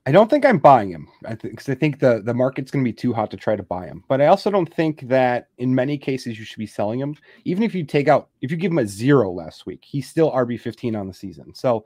I 0.08 0.12
don't 0.12 0.30
think 0.30 0.44
I'm 0.44 0.58
buying 0.58 0.90
him. 0.90 1.08
I 1.24 1.34
because 1.34 1.68
I 1.68 1.74
think 1.74 1.98
the 1.98 2.22
the 2.24 2.32
market's 2.32 2.70
going 2.70 2.84
to 2.84 2.88
be 2.88 2.94
too 2.94 3.12
hot 3.12 3.28
to 3.32 3.36
try 3.36 3.56
to 3.56 3.62
buy 3.64 3.86
him. 3.86 4.04
But 4.08 4.20
I 4.20 4.26
also 4.26 4.52
don't 4.52 4.72
think 4.72 5.00
that 5.08 5.48
in 5.58 5.74
many 5.74 5.98
cases 5.98 6.38
you 6.38 6.44
should 6.44 6.60
be 6.60 6.66
selling 6.66 7.00
him. 7.00 7.16
Even 7.44 7.64
if 7.64 7.74
you 7.74 7.84
take 7.84 8.06
out, 8.06 8.28
if 8.40 8.52
you 8.52 8.56
give 8.56 8.70
him 8.70 8.78
a 8.78 8.86
zero 8.86 9.32
last 9.32 9.66
week, 9.66 9.84
he's 9.84 10.08
still 10.08 10.30
RB 10.30 10.60
15 10.60 10.94
on 10.94 11.08
the 11.08 11.12
season. 11.12 11.52
So 11.54 11.84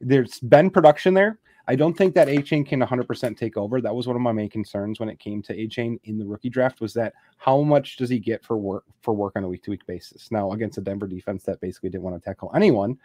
there's 0.00 0.40
been 0.40 0.70
production 0.70 1.14
there. 1.14 1.38
I 1.68 1.76
don't 1.76 1.96
think 1.96 2.14
that 2.14 2.28
Achane 2.28 2.66
can 2.66 2.80
100% 2.80 3.36
take 3.36 3.56
over. 3.56 3.80
That 3.80 3.94
was 3.94 4.06
one 4.06 4.16
of 4.16 4.22
my 4.22 4.32
main 4.32 4.48
concerns 4.48 4.98
when 4.98 5.08
it 5.08 5.18
came 5.18 5.42
to 5.42 5.56
Achane 5.56 5.98
in 6.04 6.18
the 6.18 6.26
rookie 6.26 6.48
draft 6.48 6.80
was 6.80 6.94
that 6.94 7.14
how 7.36 7.60
much 7.62 7.96
does 7.96 8.10
he 8.10 8.18
get 8.18 8.44
for 8.44 8.56
work 8.56 8.84
for 9.02 9.14
work 9.14 9.34
on 9.36 9.44
a 9.44 9.48
week 9.48 9.62
to 9.64 9.70
week 9.70 9.86
basis? 9.86 10.30
Now 10.30 10.52
against 10.52 10.78
a 10.78 10.80
Denver 10.80 11.06
defense 11.06 11.44
that 11.44 11.60
basically 11.60 11.90
didn't 11.90 12.04
want 12.04 12.20
to 12.20 12.24
tackle 12.24 12.50
anyone, 12.54 12.98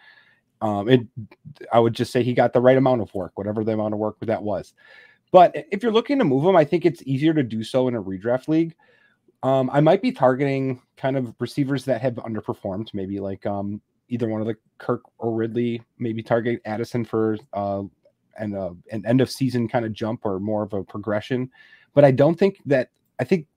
um, 0.61 0.89
it 0.89 1.01
I 1.71 1.79
would 1.79 1.93
just 1.93 2.11
say 2.11 2.23
he 2.23 2.33
got 2.33 2.53
the 2.53 2.61
right 2.61 2.77
amount 2.77 3.01
of 3.01 3.13
work, 3.13 3.33
whatever 3.35 3.63
the 3.63 3.73
amount 3.73 3.93
of 3.93 3.99
work 3.99 4.17
that 4.21 4.41
was. 4.41 4.73
But 5.31 5.53
if 5.71 5.83
you're 5.83 5.91
looking 5.91 6.17
to 6.19 6.25
move 6.25 6.45
him, 6.45 6.55
I 6.55 6.63
think 6.63 6.85
it's 6.85 7.03
easier 7.05 7.33
to 7.33 7.43
do 7.43 7.63
so 7.63 7.87
in 7.87 7.95
a 7.95 8.01
redraft 8.01 8.47
league. 8.47 8.75
Um, 9.43 9.69
I 9.71 9.81
might 9.81 10.01
be 10.01 10.11
targeting 10.11 10.81
kind 10.97 11.17
of 11.17 11.35
receivers 11.39 11.85
that 11.85 12.01
have 12.01 12.15
underperformed, 12.15 12.93
maybe 12.93 13.19
like 13.19 13.45
um, 13.45 13.81
either 14.09 14.27
one 14.27 14.41
of 14.41 14.47
the 14.47 14.55
Kirk 14.77 15.01
or 15.17 15.33
Ridley, 15.33 15.81
maybe 15.99 16.23
target 16.23 16.61
Addison 16.65 17.05
for 17.05 17.37
uh, 17.53 17.83
and 18.37 18.55
uh, 18.55 18.71
an 18.91 19.05
end 19.05 19.21
of 19.21 19.29
season 19.29 19.67
kind 19.67 19.85
of 19.85 19.93
jump 19.93 20.25
or 20.25 20.39
more 20.39 20.63
of 20.63 20.73
a 20.73 20.83
progression. 20.83 21.49
But 21.93 22.05
I 22.05 22.11
don't 22.11 22.37
think 22.37 22.59
that 22.65 22.89
I 23.19 23.23
think 23.23 23.47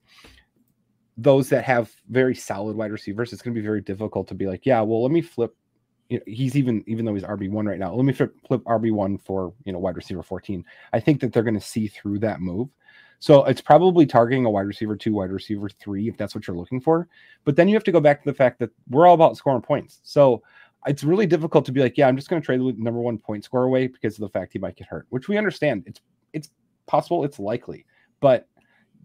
those 1.16 1.48
that 1.48 1.64
have 1.64 1.92
very 2.08 2.34
solid 2.34 2.76
wide 2.76 2.92
receivers, 2.92 3.32
it's 3.32 3.42
going 3.42 3.54
to 3.54 3.60
be 3.60 3.66
very 3.66 3.80
difficult 3.80 4.28
to 4.28 4.34
be 4.34 4.46
like, 4.46 4.64
yeah, 4.64 4.80
well, 4.80 5.02
let 5.02 5.10
me 5.10 5.20
flip. 5.20 5.54
You 6.08 6.18
know, 6.18 6.24
he's 6.26 6.56
even 6.56 6.82
even 6.86 7.04
though 7.04 7.14
he's 7.14 7.24
RB 7.24 7.50
one 7.50 7.66
right 7.66 7.78
now, 7.78 7.92
let 7.92 8.04
me 8.04 8.12
flip, 8.12 8.34
flip 8.46 8.62
RB 8.64 8.92
one 8.92 9.18
for 9.18 9.52
you 9.64 9.72
know 9.72 9.78
wide 9.78 9.96
receiver 9.96 10.22
fourteen. 10.22 10.64
I 10.92 11.00
think 11.00 11.20
that 11.20 11.32
they're 11.32 11.42
going 11.42 11.58
to 11.58 11.60
see 11.60 11.88
through 11.88 12.20
that 12.20 12.40
move. 12.40 12.68
So 13.20 13.44
it's 13.44 13.60
probably 13.60 14.06
targeting 14.06 14.44
a 14.44 14.50
wide 14.50 14.66
receiver 14.66 14.96
two, 14.96 15.12
wide 15.12 15.32
receiver 15.32 15.68
three, 15.68 16.08
if 16.08 16.16
that's 16.16 16.34
what 16.34 16.46
you're 16.46 16.56
looking 16.56 16.80
for. 16.80 17.08
But 17.44 17.56
then 17.56 17.68
you 17.68 17.74
have 17.74 17.84
to 17.84 17.92
go 17.92 18.00
back 18.00 18.22
to 18.22 18.30
the 18.30 18.34
fact 18.34 18.60
that 18.60 18.70
we're 18.88 19.06
all 19.06 19.14
about 19.14 19.36
scoring 19.36 19.60
points. 19.60 20.00
So 20.04 20.42
it's 20.88 21.04
really 21.04 21.26
difficult 21.26 21.64
to 21.66 21.72
be 21.72 21.80
like, 21.80 21.96
yeah, 21.96 22.08
I'm 22.08 22.16
just 22.16 22.28
going 22.28 22.40
to 22.40 22.46
trade 22.46 22.60
the 22.60 22.74
number 22.78 23.00
one 23.00 23.18
point 23.18 23.44
score 23.44 23.64
away 23.64 23.86
because 23.86 24.14
of 24.14 24.20
the 24.20 24.28
fact 24.28 24.52
he 24.54 24.58
might 24.58 24.76
get 24.76 24.88
hurt, 24.88 25.06
which 25.10 25.28
we 25.28 25.36
understand. 25.36 25.84
It's 25.86 26.00
it's 26.32 26.50
possible, 26.86 27.24
it's 27.24 27.38
likely, 27.38 27.86
but 28.20 28.48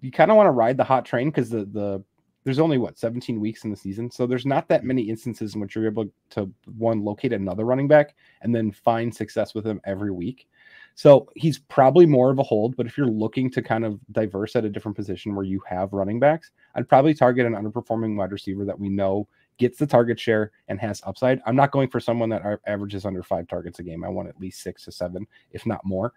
you 0.01 0.12
kind 0.12 0.31
of 0.31 0.38
want 0.38 0.47
to 0.47 0.51
ride 0.51 0.77
the 0.77 0.83
hot 0.83 1.06
train 1.06 1.30
because 1.30 1.50
the 1.50 1.65
the 1.65 2.03
there's 2.45 2.59
only 2.59 2.77
what 2.77 2.97
17 2.97 3.39
weeks 3.39 3.63
in 3.63 3.69
the 3.69 3.75
season, 3.75 4.12
so 4.12 4.25
there's 4.25 4.45
not 4.45 4.68
that 4.68 4.83
many 4.83 5.03
instances 5.03 5.56
in 5.56 5.62
which 5.62 5.75
you're 5.75 5.85
able 5.85 6.06
to 6.31 6.50
one 6.75 7.03
locate 7.03 7.31
another 7.31 7.65
running 7.65 7.88
back 7.88 8.15
and 8.41 8.53
then 8.53 8.71
find 8.71 9.13
success 9.13 9.53
with 9.53 9.65
him 9.65 9.79
every 9.86 10.12
week. 10.12 10.47
So 10.95 11.27
he's 11.36 11.59
probably 11.59 12.06
more 12.06 12.29
of 12.29 12.39
a 12.39 12.44
hold, 12.44 12.75
but 12.75 12.86
if 12.86 12.97
you're 12.97 13.07
looking 13.07 13.50
to 13.51 13.62
kind 13.62 13.83
of 13.83 14.00
diverse 14.12 14.56
at 14.56 14.65
a 14.65 14.69
different 14.69 14.95
position 14.95 15.36
where 15.36 15.45
you 15.45 15.62
have 15.68 15.94
running 15.94 16.19
backs, 16.19 16.51
I'd 16.75 16.89
probably 16.89 17.13
target 17.13 17.45
an 17.45 17.53
underperforming 17.53 18.15
wide 18.15 18.31
receiver 18.31 18.65
that 18.65 18.79
we 18.79 18.89
know 18.89 19.27
gets 19.57 19.77
the 19.77 19.88
target 19.88 20.19
share 20.19 20.51
and 20.67 20.79
has 20.79 21.01
upside. 21.05 21.41
I'm 21.45 21.55
not 21.55 21.71
going 21.71 21.89
for 21.89 22.00
someone 22.00 22.29
that 22.29 22.59
averages 22.65 23.05
under 23.05 23.23
five 23.23 23.47
targets 23.47 23.79
a 23.79 23.83
game. 23.83 24.03
I 24.03 24.09
want 24.09 24.29
at 24.29 24.39
least 24.39 24.61
six 24.61 24.85
to 24.85 24.91
seven, 24.91 25.27
if 25.51 25.65
not 25.65 25.85
more. 25.85 26.13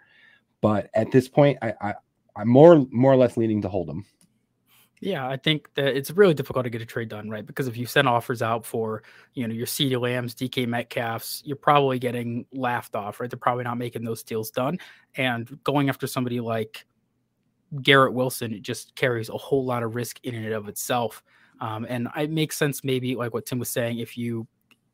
But 0.60 0.90
at 0.94 1.10
this 1.12 1.28
point, 1.28 1.58
I, 1.62 1.74
I 1.80 1.94
I'm 2.36 2.48
more 2.48 2.86
more 2.90 3.12
or 3.12 3.16
less 3.16 3.36
leaning 3.36 3.62
to 3.62 3.68
hold 3.68 3.88
them. 3.88 4.04
Yeah, 5.00 5.28
I 5.28 5.36
think 5.36 5.72
that 5.74 5.94
it's 5.94 6.10
really 6.10 6.32
difficult 6.32 6.64
to 6.64 6.70
get 6.70 6.80
a 6.80 6.86
trade 6.86 7.10
done, 7.10 7.28
right? 7.28 7.44
Because 7.44 7.68
if 7.68 7.76
you 7.76 7.84
send 7.84 8.08
offers 8.08 8.40
out 8.40 8.64
for, 8.64 9.02
you 9.34 9.46
know, 9.46 9.52
your 9.52 9.66
CeeDee 9.66 10.00
Lambs, 10.00 10.34
DK 10.34 10.66
Metcalfs, 10.66 11.42
you're 11.44 11.56
probably 11.56 11.98
getting 11.98 12.46
laughed 12.52 12.96
off, 12.96 13.20
right? 13.20 13.28
They're 13.28 13.38
probably 13.38 13.64
not 13.64 13.76
making 13.76 14.04
those 14.04 14.22
deals 14.22 14.50
done. 14.50 14.78
And 15.16 15.58
going 15.64 15.90
after 15.90 16.06
somebody 16.06 16.40
like 16.40 16.86
Garrett 17.82 18.14
Wilson, 18.14 18.54
it 18.54 18.62
just 18.62 18.94
carries 18.94 19.28
a 19.28 19.36
whole 19.36 19.66
lot 19.66 19.82
of 19.82 19.94
risk 19.94 20.18
in 20.22 20.34
and 20.34 20.52
of 20.54 20.66
itself. 20.66 21.22
Um, 21.60 21.86
and 21.88 22.08
it 22.16 22.30
makes 22.30 22.56
sense, 22.56 22.84
maybe 22.84 23.16
like 23.16 23.32
what 23.32 23.46
Tim 23.46 23.58
was 23.58 23.70
saying, 23.70 23.98
if 23.98 24.16
you 24.16 24.46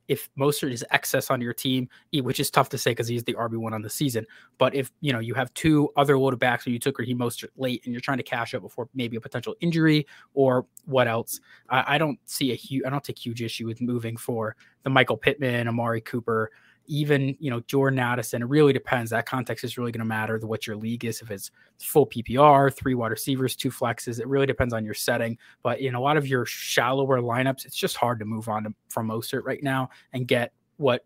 if 0.08 0.28
Mostert 0.38 0.72
is 0.72 0.84
excess 0.90 1.30
on 1.30 1.40
your 1.40 1.54
team, 1.54 1.88
which 2.12 2.40
is 2.40 2.50
tough 2.50 2.68
to 2.70 2.78
say 2.78 2.90
because 2.90 3.08
he's 3.08 3.24
the 3.24 3.34
RB 3.34 3.56
one 3.56 3.72
on 3.72 3.82
the 3.82 3.88
season. 3.88 4.26
But 4.58 4.74
if 4.74 4.90
you 5.00 5.12
know 5.12 5.20
you 5.20 5.34
have 5.34 5.52
two 5.54 5.90
other 5.96 6.18
loaded 6.18 6.38
backs, 6.38 6.66
or 6.66 6.70
you 6.70 6.78
took 6.78 6.98
Raheem 6.98 7.18
Mostert 7.18 7.48
late, 7.56 7.82
and 7.84 7.92
you're 7.92 8.00
trying 8.00 8.18
to 8.18 8.24
cash 8.24 8.54
out 8.54 8.62
before 8.62 8.88
maybe 8.94 9.16
a 9.16 9.20
potential 9.20 9.54
injury 9.60 10.06
or 10.34 10.66
what 10.84 11.08
else, 11.08 11.40
I, 11.68 11.94
I 11.94 11.98
don't 11.98 12.18
see 12.26 12.52
a 12.52 12.54
huge, 12.54 12.84
I 12.86 12.90
don't 12.90 13.02
take 13.02 13.24
huge 13.24 13.42
issue 13.42 13.66
with 13.66 13.80
moving 13.80 14.16
for 14.16 14.56
the 14.82 14.90
Michael 14.90 15.16
Pittman, 15.16 15.68
Amari 15.68 16.00
Cooper, 16.00 16.50
even 16.86 17.36
you 17.38 17.50
know 17.50 17.60
Jordan 17.60 17.98
Addison. 17.98 18.42
It 18.42 18.48
really 18.48 18.72
depends. 18.72 19.10
That 19.10 19.26
context 19.26 19.64
is 19.64 19.78
really 19.78 19.92
going 19.92 20.00
to 20.00 20.06
matter. 20.06 20.38
What 20.38 20.66
your 20.66 20.76
league 20.76 21.04
is. 21.04 21.20
If 21.20 21.30
it's 21.30 21.50
full 21.78 22.06
PPR, 22.06 22.74
three 22.74 22.94
wide 22.94 23.10
receivers, 23.10 23.56
two 23.56 23.70
flexes, 23.70 24.20
it 24.20 24.26
really 24.26 24.46
depends 24.46 24.74
on 24.74 24.84
your 24.84 24.94
setting. 24.94 25.38
But 25.62 25.80
in 25.80 25.94
a 25.94 26.00
lot 26.00 26.16
of 26.16 26.26
your 26.26 26.44
shallower 26.46 27.20
lineups, 27.20 27.64
it's 27.64 27.76
just 27.76 27.96
hard 27.96 28.18
to 28.18 28.24
move 28.24 28.48
on 28.48 28.64
to, 28.64 28.74
from 28.88 29.08
Mostert 29.08 29.44
right 29.44 29.62
now 29.62 29.90
and 30.12 30.26
get 30.26 30.52
what 30.76 31.04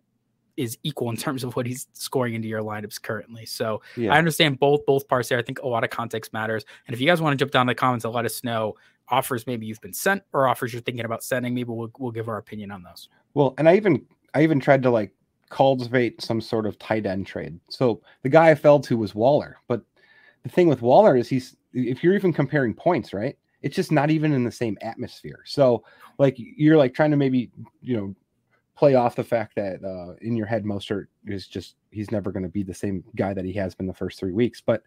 is 0.57 0.79
equal 0.83 1.11
in 1.11 1.17
terms 1.17 1.45
of 1.45 1.55
what 1.55 1.67
he's 1.67 1.87
scoring 1.93 2.35
into 2.35 2.49
your 2.49 2.63
lineups 2.63 3.01
currently. 3.01 3.45
So 3.47 3.83
yeah. 3.97 4.15
I 4.15 4.19
understand 4.19 4.59
both 4.59 4.87
both 4.87 5.07
parts 5.07 5.29
there. 5.29 5.39
I 5.39 5.43
think 5.43 5.61
a 5.61 5.69
lot 5.69 5.85
of 5.85 5.91
context 5.91 6.33
matters. 6.33 6.65
And 6.87 6.95
if 6.95 7.01
you 7.01 7.07
guys 7.07 7.21
want 7.21 7.39
to 7.39 7.43
jump 7.43 7.53
down 7.53 7.63
in 7.63 7.67
the 7.69 7.75
comments 7.75 8.05
and 8.05 8.15
let 8.15 8.25
us 8.25 8.43
know 8.43 8.75
offers 9.09 9.47
maybe 9.47 9.67
you've 9.67 9.81
been 9.81 9.93
sent 9.93 10.23
or 10.33 10.49
offers 10.49 10.73
you're 10.73 10.83
thinking 10.83 11.05
about 11.05 11.23
sending, 11.23 11.55
maybe 11.55 11.71
we'll 11.71 11.91
we'll 11.99 12.13
give 12.13 12.29
our 12.29 12.39
opinion 12.39 12.71
on 12.71 12.83
those. 12.83 13.09
Well, 13.35 13.55
and 13.59 13.69
I 13.69 13.77
even 13.77 14.05
I 14.35 14.43
even 14.43 14.61
tried 14.61 14.83
to 14.85 14.91
like 14.91 15.13
cultivate 15.49 16.21
some 16.23 16.41
sort 16.41 16.67
of 16.67 16.79
tight 16.79 17.07
end 17.07 17.27
trade. 17.27 17.59
So 17.69 18.03
the 18.23 18.29
guy 18.29 18.51
I 18.51 18.55
fell 18.55 18.81
to 18.81 18.97
was 18.97 19.15
Waller, 19.15 19.59
but 19.69 19.83
the 20.43 20.49
thing 20.49 20.69
with 20.69 20.83
Waller 20.83 21.17
is 21.17 21.29
he's 21.29 21.57
if 21.73 22.03
you're 22.03 22.15
even 22.15 22.33
comparing 22.33 22.75
points, 22.75 23.13
right? 23.13 23.37
It's 23.63 23.77
just 23.77 23.93
not 23.93 24.11
even 24.11 24.33
in 24.33 24.45
the 24.45 24.53
same 24.53 24.79
atmosphere. 24.81 25.41
So 25.45 25.85
like 26.19 26.37
you're 26.39 26.77
like 26.77 26.95
trying 26.95 27.11
to 27.11 27.17
maybe 27.17 27.51
you 27.83 27.97
know 27.97 28.15
play 28.77 28.95
off 28.95 29.17
the 29.17 29.25
fact 29.25 29.55
that 29.57 29.83
uh, 29.83 30.15
in 30.21 30.37
your 30.37 30.47
head 30.47 30.65
Mostert 30.65 31.07
is 31.27 31.47
just 31.47 31.77
he's 31.91 32.11
never 32.11 32.31
going 32.31 32.43
to 32.43 32.49
be 32.49 32.63
the 32.63 32.75
same 32.75 33.03
guy 33.17 33.33
that 33.35 33.45
he 33.45 33.53
has 33.55 33.75
been 33.75 33.87
the 33.87 33.95
first 33.95 34.19
three 34.19 34.33
weeks. 34.33 34.61
But 34.61 34.83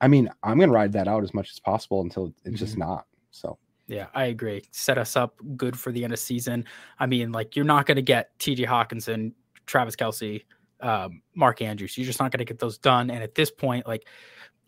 I 0.00 0.08
mean, 0.08 0.30
I'm 0.42 0.58
going 0.58 0.70
to 0.70 0.74
ride 0.74 0.92
that 0.92 1.08
out 1.08 1.22
as 1.22 1.34
much 1.34 1.50
as 1.50 1.58
possible 1.58 2.02
until 2.02 2.26
it's 2.26 2.36
mm-hmm. 2.44 2.54
just 2.56 2.78
not. 2.78 3.06
So. 3.30 3.58
Yeah, 3.86 4.06
I 4.14 4.26
agree. 4.26 4.62
Set 4.70 4.98
us 4.98 5.16
up 5.16 5.34
good 5.56 5.76
for 5.76 5.90
the 5.90 6.04
end 6.04 6.12
of 6.12 6.20
season. 6.20 6.64
I 7.00 7.06
mean, 7.06 7.32
like 7.32 7.56
you're 7.56 7.64
not 7.64 7.86
going 7.86 7.96
to 7.96 8.02
get 8.02 8.38
TJ 8.38 8.66
Hockenson 8.66 9.32
Travis 9.66 9.96
Kelce, 9.96 10.44
um, 10.80 11.22
Mark 11.34 11.62
Andrews. 11.62 11.96
You're 11.96 12.06
just 12.06 12.20
not 12.20 12.32
going 12.32 12.38
to 12.38 12.44
get 12.44 12.58
those 12.58 12.78
done. 12.78 13.10
And 13.10 13.22
at 13.22 13.34
this 13.34 13.50
point, 13.50 13.86
like 13.86 14.06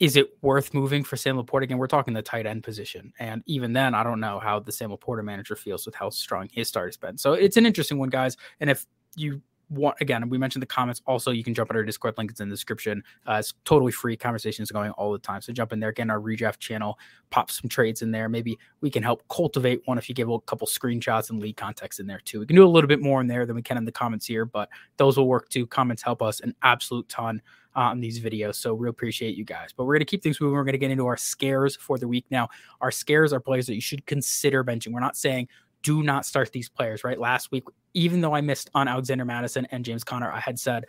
is 0.03 0.17
it 0.17 0.37
worth 0.43 0.75
moving 0.75 1.05
for 1.05 1.17
Sam 1.17 1.37
LaPorta 1.37 1.63
again? 1.63 1.79
We're 1.79 1.87
talking 1.87 2.13
the 2.13 2.23
tight 2.23 2.45
end 2.45 2.65
position, 2.65 3.13
and 3.21 3.41
even 3.47 3.73
then, 3.73 3.95
I 3.95 4.03
don't 4.03 4.19
know 4.19 4.41
how 4.41 4.59
the 4.59 4.73
Sam 4.73 4.91
LaPorta 4.91 5.23
manager 5.23 5.55
feels 5.55 5.87
with 5.87 5.95
how 5.95 6.11
strong 6.11 6.49
his 6.51 6.67
start 6.67 6.89
has 6.89 6.97
been. 6.97 7.17
So 7.17 7.35
it's 7.35 7.57
an 7.57 7.67
interesting 7.67 7.99
one, 7.99 8.09
guys. 8.09 8.37
And 8.59 8.69
if 8.69 8.85
you 9.15 9.43
want 9.73 9.97
again, 10.01 10.29
we 10.29 10.39
mentioned 10.39 10.63
the 10.63 10.67
comments. 10.67 11.03
Also, 11.07 11.31
you 11.31 11.43
can 11.43 11.55
jump 11.55 11.71
on 11.71 11.77
our 11.77 11.83
Discord 11.83 12.15
link; 12.19 12.31
it's 12.31 12.41
in 12.41 12.49
the 12.49 12.55
description. 12.55 13.03
Uh, 13.27 13.35
it's 13.35 13.55
totally 13.65 13.93
free. 13.93 14.17
Conversations 14.17 14.71
going 14.71 14.91
all 14.93 15.13
the 15.13 15.19
time, 15.19 15.41
so 15.41 15.53
jump 15.53 15.73
in 15.73 15.81
there. 15.81 15.91
Again, 15.91 16.11
our 16.11 16.21
redraft 16.21 16.59
channel, 16.59 16.99
pop 17.31 17.51
some 17.51 17.69
trades 17.69 18.03
in 18.03 18.11
there. 18.11 18.29
Maybe 18.29 18.59
we 18.81 18.91
can 18.91 19.03
help 19.03 19.23
cultivate 19.29 19.83
one 19.87 19.99
if 19.99 20.09
you 20.09 20.15
give 20.15 20.29
a 20.29 20.41
couple 20.41 20.67
screenshots 20.67 21.31
and 21.31 21.41
lead 21.41 21.57
context 21.57 22.01
in 22.01 22.07
there 22.07 22.21
too. 22.25 22.41
We 22.41 22.47
can 22.47 22.57
do 22.57 22.65
a 22.65 22.69
little 22.69 22.89
bit 22.89 23.01
more 23.01 23.21
in 23.21 23.27
there 23.27 23.47
than 23.47 23.57
we 23.57 23.63
can 23.63 23.77
in 23.77 23.85
the 23.85 23.93
comments 23.93 24.27
here, 24.27 24.45
but 24.45 24.69
those 24.97 25.17
will 25.17 25.29
work 25.29 25.49
too. 25.49 25.67
Comments 25.67 26.03
help 26.03 26.23
us 26.23 26.41
an 26.41 26.55
absolute 26.63 27.09
ton 27.09 27.43
on 27.75 28.01
these 28.01 28.21
videos. 28.21 28.57
So 28.57 28.75
we 28.75 28.89
appreciate 28.89 29.37
you 29.37 29.45
guys. 29.45 29.71
But 29.75 29.85
we're 29.85 29.95
going 29.95 30.01
to 30.01 30.07
keep 30.07 30.23
things 30.23 30.41
moving. 30.41 30.55
We're 30.55 30.65
going 30.65 30.73
to 30.73 30.79
get 30.79 30.91
into 30.91 31.07
our 31.07 31.17
scares 31.17 31.77
for 31.77 31.99
the 31.99 32.09
week 32.09 32.27
now. 32.31 32.49
Our 32.81 32.91
scares 32.91 33.33
are 33.33 33.41
players 33.41 33.67
that 33.67 33.75
you 33.75 33.81
should 33.81 34.05
consider 34.07 34.63
benching. 34.65 34.93
We're 34.93 35.01
not 35.01 35.17
saying 35.17 35.49
do 35.83 36.03
not 36.03 36.25
start 36.25 36.53
these 36.53 36.69
players, 36.69 37.05
right? 37.05 37.19
Last 37.19 37.51
week, 37.51 37.65
even 37.95 38.21
though 38.21 38.35
I 38.35 38.41
missed 38.41 38.71
on 38.75 38.89
Alexander 38.89 39.25
Mattison 39.25 39.67
and 39.71 39.85
James 39.85 40.05
Conner, 40.05 40.31
I 40.31 40.41
had 40.41 40.59
said, 40.59 40.87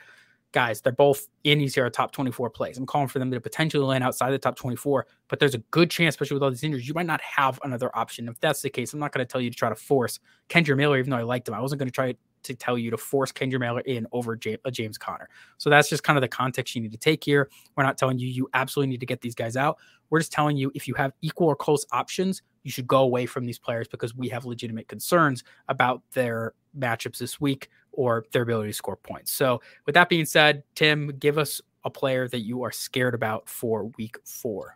guys, 0.54 0.82
they're 0.82 0.94
both 0.94 1.28
in 1.44 1.60
ECR 1.60 1.92
top 1.92 2.12
24 2.12 2.50
plays. 2.52 2.78
I'm 2.78 2.86
calling 2.86 3.08
for 3.08 3.20
them 3.20 3.32
to 3.32 3.42
potentially 3.42 3.84
land 3.84 4.04
outside 4.04 4.32
the 4.32 4.38
top 4.38 4.56
24, 4.56 5.08
but 5.28 5.40
there's 5.40 5.56
a 5.56 5.60
good 5.72 5.90
chance, 5.90 6.14
especially 6.14 6.36
with 6.36 6.44
all 6.44 6.52
these 6.52 6.64
injuries, 6.64 6.88
you 6.88 6.94
might 6.94 7.08
not 7.08 7.22
have 7.22 7.60
another 7.64 7.90
option. 7.98 8.28
If 8.28 8.40
that's 8.40 8.62
the 8.62 8.70
case, 8.70 8.94
I'm 8.94 9.00
not 9.00 9.12
going 9.12 9.26
to 9.26 9.32
tell 9.32 9.42
you 9.42 9.50
to 9.50 9.56
try 9.56 9.70
to 9.70 9.76
force 9.76 10.20
Kendre 10.50 10.78
Miller, 10.78 10.98
even 11.00 11.10
though 11.10 11.18
I 11.18 11.24
liked 11.24 11.48
him. 11.48 11.56
I 11.56 11.60
wasn't 11.60 11.80
going 11.80 11.90
to 11.90 11.94
try 11.94 12.16
to 12.44 12.56
tell 12.56 12.78
you 12.78 12.92
to 12.92 12.98
force 12.98 13.32
Kendre 13.32 13.60
Miller 13.60 13.82
in 13.82 14.08
over 14.12 14.36
James, 14.36 14.60
uh, 14.66 14.72
James 14.72 14.98
Conner. 14.98 15.30
So 15.58 15.70
that's 15.70 15.90
just 15.90 16.04
kind 16.04 16.18
of 16.18 16.22
the 16.22 16.28
context 16.28 16.76
you 16.76 16.82
need 16.82 16.92
to 16.92 16.98
take 16.98 17.24
here. 17.24 17.50
We're 17.76 17.84
not 17.84 17.98
telling 17.98 18.20
you 18.20 18.28
you 18.28 18.50
absolutely 18.54 18.92
need 18.92 19.00
to 19.00 19.06
get 19.06 19.22
these 19.22 19.36
guys 19.36 19.56
out. 19.56 19.78
We're 20.10 20.20
just 20.20 20.32
telling 20.32 20.58
you 20.58 20.72
if 20.76 20.88
you 20.88 20.94
have 20.96 21.14
equal 21.22 21.48
or 21.48 21.56
close 21.56 21.86
options, 21.92 22.42
you 22.64 22.72
should 22.72 22.88
go 22.88 23.00
away 23.00 23.26
from 23.26 23.46
these 23.46 23.60
players 23.60 23.88
because 23.88 24.16
we 24.16 24.30
have 24.30 24.46
legitimate 24.46 24.88
concerns 24.88 25.44
about 25.70 26.02
their 26.14 26.54
matchups 26.78 27.18
this 27.18 27.42
week 27.42 27.70
or 27.92 28.26
their 28.32 28.44
ability 28.44 28.70
to 28.70 28.74
score 28.74 28.96
points. 28.96 29.32
So 29.32 29.62
with 29.86 29.96
that 29.96 30.10
being 30.10 30.26
said, 30.26 30.64
Tim, 30.76 31.08
give 31.20 31.38
us 31.38 31.62
a 31.86 31.90
player 31.90 32.28
that 32.28 32.42
you 32.42 32.64
are 32.64 32.72
scared 32.72 33.14
about 33.14 33.48
for 33.48 33.86
week 33.98 34.18
four. 34.24 34.76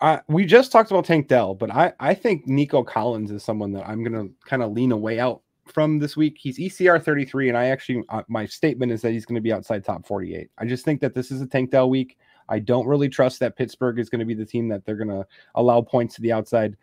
Uh, 0.00 0.18
we 0.28 0.44
just 0.44 0.70
talked 0.70 0.90
about 0.90 1.04
Tank 1.04 1.28
Dell, 1.28 1.54
but 1.54 1.70
I, 1.70 1.92
I 2.00 2.14
think 2.14 2.46
Nico 2.46 2.82
Collins 2.82 3.30
is 3.30 3.42
someone 3.42 3.72
that 3.72 3.88
I'm 3.88 4.04
going 4.04 4.28
to 4.28 4.34
kind 4.44 4.62
of 4.62 4.72
lean 4.72 4.92
away 4.92 5.18
out 5.18 5.40
from 5.66 5.98
this 5.98 6.16
week. 6.16 6.36
He's 6.38 6.58
ECR 6.58 7.02
33, 7.02 7.48
and 7.48 7.58
I 7.58 7.66
actually, 7.66 8.02
uh, 8.08 8.22
my 8.28 8.46
statement 8.46 8.92
is 8.92 9.02
that 9.02 9.12
he's 9.12 9.24
going 9.24 9.36
to 9.36 9.40
be 9.40 9.52
outside 9.52 9.84
top 9.84 10.06
48. 10.06 10.50
I 10.58 10.64
just 10.64 10.84
think 10.84 11.00
that 11.00 11.14
this 11.14 11.30
is 11.30 11.40
a 11.40 11.46
Tank 11.46 11.70
Dell 11.70 11.88
week. 11.88 12.18
I 12.48 12.58
don't 12.58 12.86
really 12.86 13.08
trust 13.08 13.40
that 13.40 13.56
Pittsburgh 13.56 13.98
is 13.98 14.10
going 14.10 14.18
to 14.18 14.26
be 14.26 14.34
the 14.34 14.44
team 14.44 14.68
that 14.68 14.84
they're 14.84 14.96
going 14.96 15.08
to 15.08 15.26
allow 15.54 15.80
points 15.80 16.14
to 16.16 16.22
the 16.22 16.32
outside. 16.32 16.76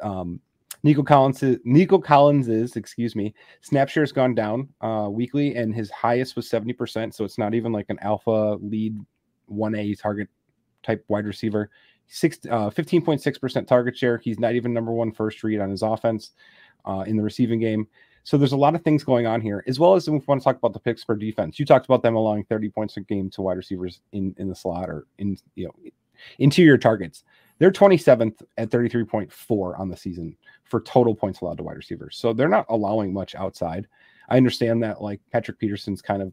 Um, 0.00 0.40
Nico 0.82 1.02
Collins, 1.02 1.42
is, 1.42 1.58
Nico 1.64 1.98
Collins 1.98 2.48
is, 2.48 2.76
excuse 2.76 3.16
me, 3.16 3.34
snap 3.60 3.88
share 3.88 4.02
has 4.02 4.12
gone 4.12 4.34
down 4.34 4.68
uh, 4.80 5.08
weekly, 5.10 5.56
and 5.56 5.74
his 5.74 5.90
highest 5.90 6.36
was 6.36 6.48
70%. 6.48 7.12
So 7.12 7.24
it's 7.24 7.38
not 7.38 7.54
even 7.54 7.72
like 7.72 7.86
an 7.88 7.98
alpha 8.00 8.58
lead 8.60 8.96
1A 9.50 10.00
target 10.00 10.28
type 10.82 11.04
wide 11.08 11.26
receiver. 11.26 11.70
Six, 12.08 12.38
uh, 12.46 12.70
15.6% 12.70 13.66
target 13.66 13.96
share. 13.96 14.18
He's 14.18 14.38
not 14.38 14.54
even 14.54 14.72
number 14.72 14.92
one 14.92 15.10
first 15.10 15.42
read 15.42 15.60
on 15.60 15.70
his 15.70 15.82
offense 15.82 16.32
uh, 16.84 17.04
in 17.06 17.16
the 17.16 17.22
receiving 17.22 17.58
game. 17.58 17.88
So 18.26 18.36
there's 18.36 18.50
a 18.50 18.56
lot 18.56 18.74
of 18.74 18.82
things 18.82 19.04
going 19.04 19.24
on 19.24 19.40
here, 19.40 19.62
as 19.68 19.78
well 19.78 19.94
as 19.94 20.10
we 20.10 20.18
want 20.26 20.40
to 20.40 20.44
talk 20.44 20.56
about 20.56 20.72
the 20.72 20.80
picks 20.80 21.04
for 21.04 21.14
defense. 21.14 21.60
You 21.60 21.64
talked 21.64 21.84
about 21.84 22.02
them 22.02 22.16
allowing 22.16 22.42
30 22.42 22.70
points 22.70 22.96
a 22.96 23.00
game 23.00 23.30
to 23.30 23.40
wide 23.40 23.56
receivers 23.56 24.00
in 24.10 24.34
in 24.38 24.48
the 24.48 24.54
slot 24.54 24.90
or 24.90 25.06
in 25.18 25.38
you 25.54 25.66
know 25.66 25.90
interior 26.40 26.76
targets. 26.76 27.22
They're 27.60 27.70
27th 27.70 28.42
at 28.58 28.70
33.4 28.70 29.78
on 29.78 29.88
the 29.88 29.96
season 29.96 30.36
for 30.64 30.80
total 30.80 31.14
points 31.14 31.40
allowed 31.40 31.58
to 31.58 31.62
wide 31.62 31.76
receivers. 31.76 32.16
So 32.18 32.32
they're 32.32 32.48
not 32.48 32.66
allowing 32.68 33.12
much 33.12 33.36
outside. 33.36 33.86
I 34.28 34.36
understand 34.36 34.82
that 34.82 35.00
like 35.00 35.20
Patrick 35.30 35.60
Peterson's 35.60 36.02
kind 36.02 36.20
of 36.20 36.32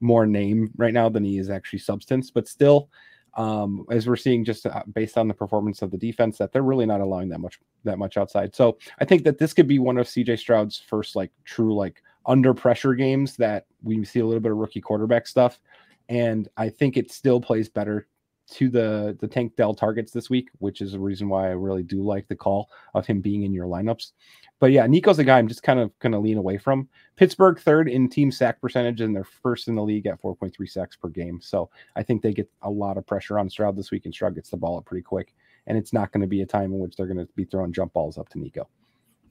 more 0.00 0.26
name 0.26 0.72
right 0.76 0.92
now 0.92 1.08
than 1.08 1.22
he 1.22 1.38
is 1.38 1.50
actually 1.50 1.78
substance, 1.78 2.32
but 2.32 2.48
still 2.48 2.90
um, 3.38 3.86
as 3.88 4.08
we're 4.08 4.16
seeing 4.16 4.44
just 4.44 4.66
uh, 4.66 4.82
based 4.92 5.16
on 5.16 5.28
the 5.28 5.34
performance 5.34 5.80
of 5.80 5.92
the 5.92 5.96
defense 5.96 6.36
that 6.38 6.52
they're 6.52 6.62
really 6.62 6.86
not 6.86 7.00
allowing 7.00 7.28
that 7.28 7.38
much 7.38 7.60
that 7.84 7.96
much 7.96 8.16
outside. 8.16 8.54
So 8.54 8.76
I 8.98 9.04
think 9.04 9.22
that 9.22 9.38
this 9.38 9.54
could 9.54 9.68
be 9.68 9.78
one 9.78 9.96
of 9.96 10.08
CJ 10.08 10.40
Stroud's 10.40 10.76
first 10.76 11.14
like 11.14 11.30
true 11.44 11.74
like 11.74 12.02
under 12.26 12.52
pressure 12.52 12.94
games 12.94 13.36
that 13.36 13.66
we 13.82 14.04
see 14.04 14.18
a 14.18 14.26
little 14.26 14.40
bit 14.40 14.50
of 14.50 14.58
rookie 14.58 14.80
quarterback 14.80 15.28
stuff. 15.28 15.60
And 16.08 16.48
I 16.56 16.68
think 16.68 16.96
it 16.96 17.12
still 17.12 17.40
plays 17.40 17.68
better 17.68 18.08
to 18.52 18.68
the 18.68 19.16
the 19.20 19.28
Tank 19.28 19.56
Dell 19.56 19.74
targets 19.74 20.12
this 20.12 20.30
week, 20.30 20.48
which 20.58 20.80
is 20.80 20.94
a 20.94 20.98
reason 20.98 21.28
why 21.28 21.48
I 21.48 21.52
really 21.52 21.82
do 21.82 22.02
like 22.02 22.28
the 22.28 22.36
call 22.36 22.70
of 22.94 23.06
him 23.06 23.20
being 23.20 23.42
in 23.42 23.52
your 23.52 23.66
lineups. 23.66 24.12
But 24.60 24.72
yeah, 24.72 24.86
Nico's 24.86 25.18
a 25.18 25.24
guy 25.24 25.38
I'm 25.38 25.48
just 25.48 25.62
kind 25.62 25.78
of 25.78 25.96
going 26.00 26.12
to 26.12 26.18
lean 26.18 26.36
away 26.36 26.58
from. 26.58 26.88
Pittsburgh 27.16 27.58
third 27.58 27.88
in 27.88 28.08
team 28.08 28.32
sack 28.32 28.60
percentage, 28.60 29.00
and 29.00 29.14
they're 29.14 29.24
first 29.24 29.68
in 29.68 29.74
the 29.74 29.82
league 29.82 30.06
at 30.06 30.20
4.3 30.20 30.68
sacks 30.68 30.96
per 30.96 31.08
game. 31.08 31.40
So 31.40 31.70
I 31.94 32.02
think 32.02 32.22
they 32.22 32.32
get 32.32 32.50
a 32.62 32.70
lot 32.70 32.96
of 32.96 33.06
pressure 33.06 33.38
on 33.38 33.48
Stroud 33.48 33.76
this 33.76 33.90
week, 33.90 34.04
and 34.04 34.14
Stroud 34.14 34.34
gets 34.34 34.50
the 34.50 34.56
ball 34.56 34.78
up 34.78 34.86
pretty 34.86 35.02
quick. 35.02 35.34
And 35.66 35.78
it's 35.78 35.92
not 35.92 36.10
going 36.12 36.22
to 36.22 36.26
be 36.26 36.42
a 36.42 36.46
time 36.46 36.72
in 36.72 36.78
which 36.80 36.96
they're 36.96 37.06
going 37.06 37.24
to 37.24 37.28
be 37.36 37.44
throwing 37.44 37.72
jump 37.72 37.92
balls 37.92 38.18
up 38.18 38.28
to 38.30 38.38
Nico. 38.38 38.68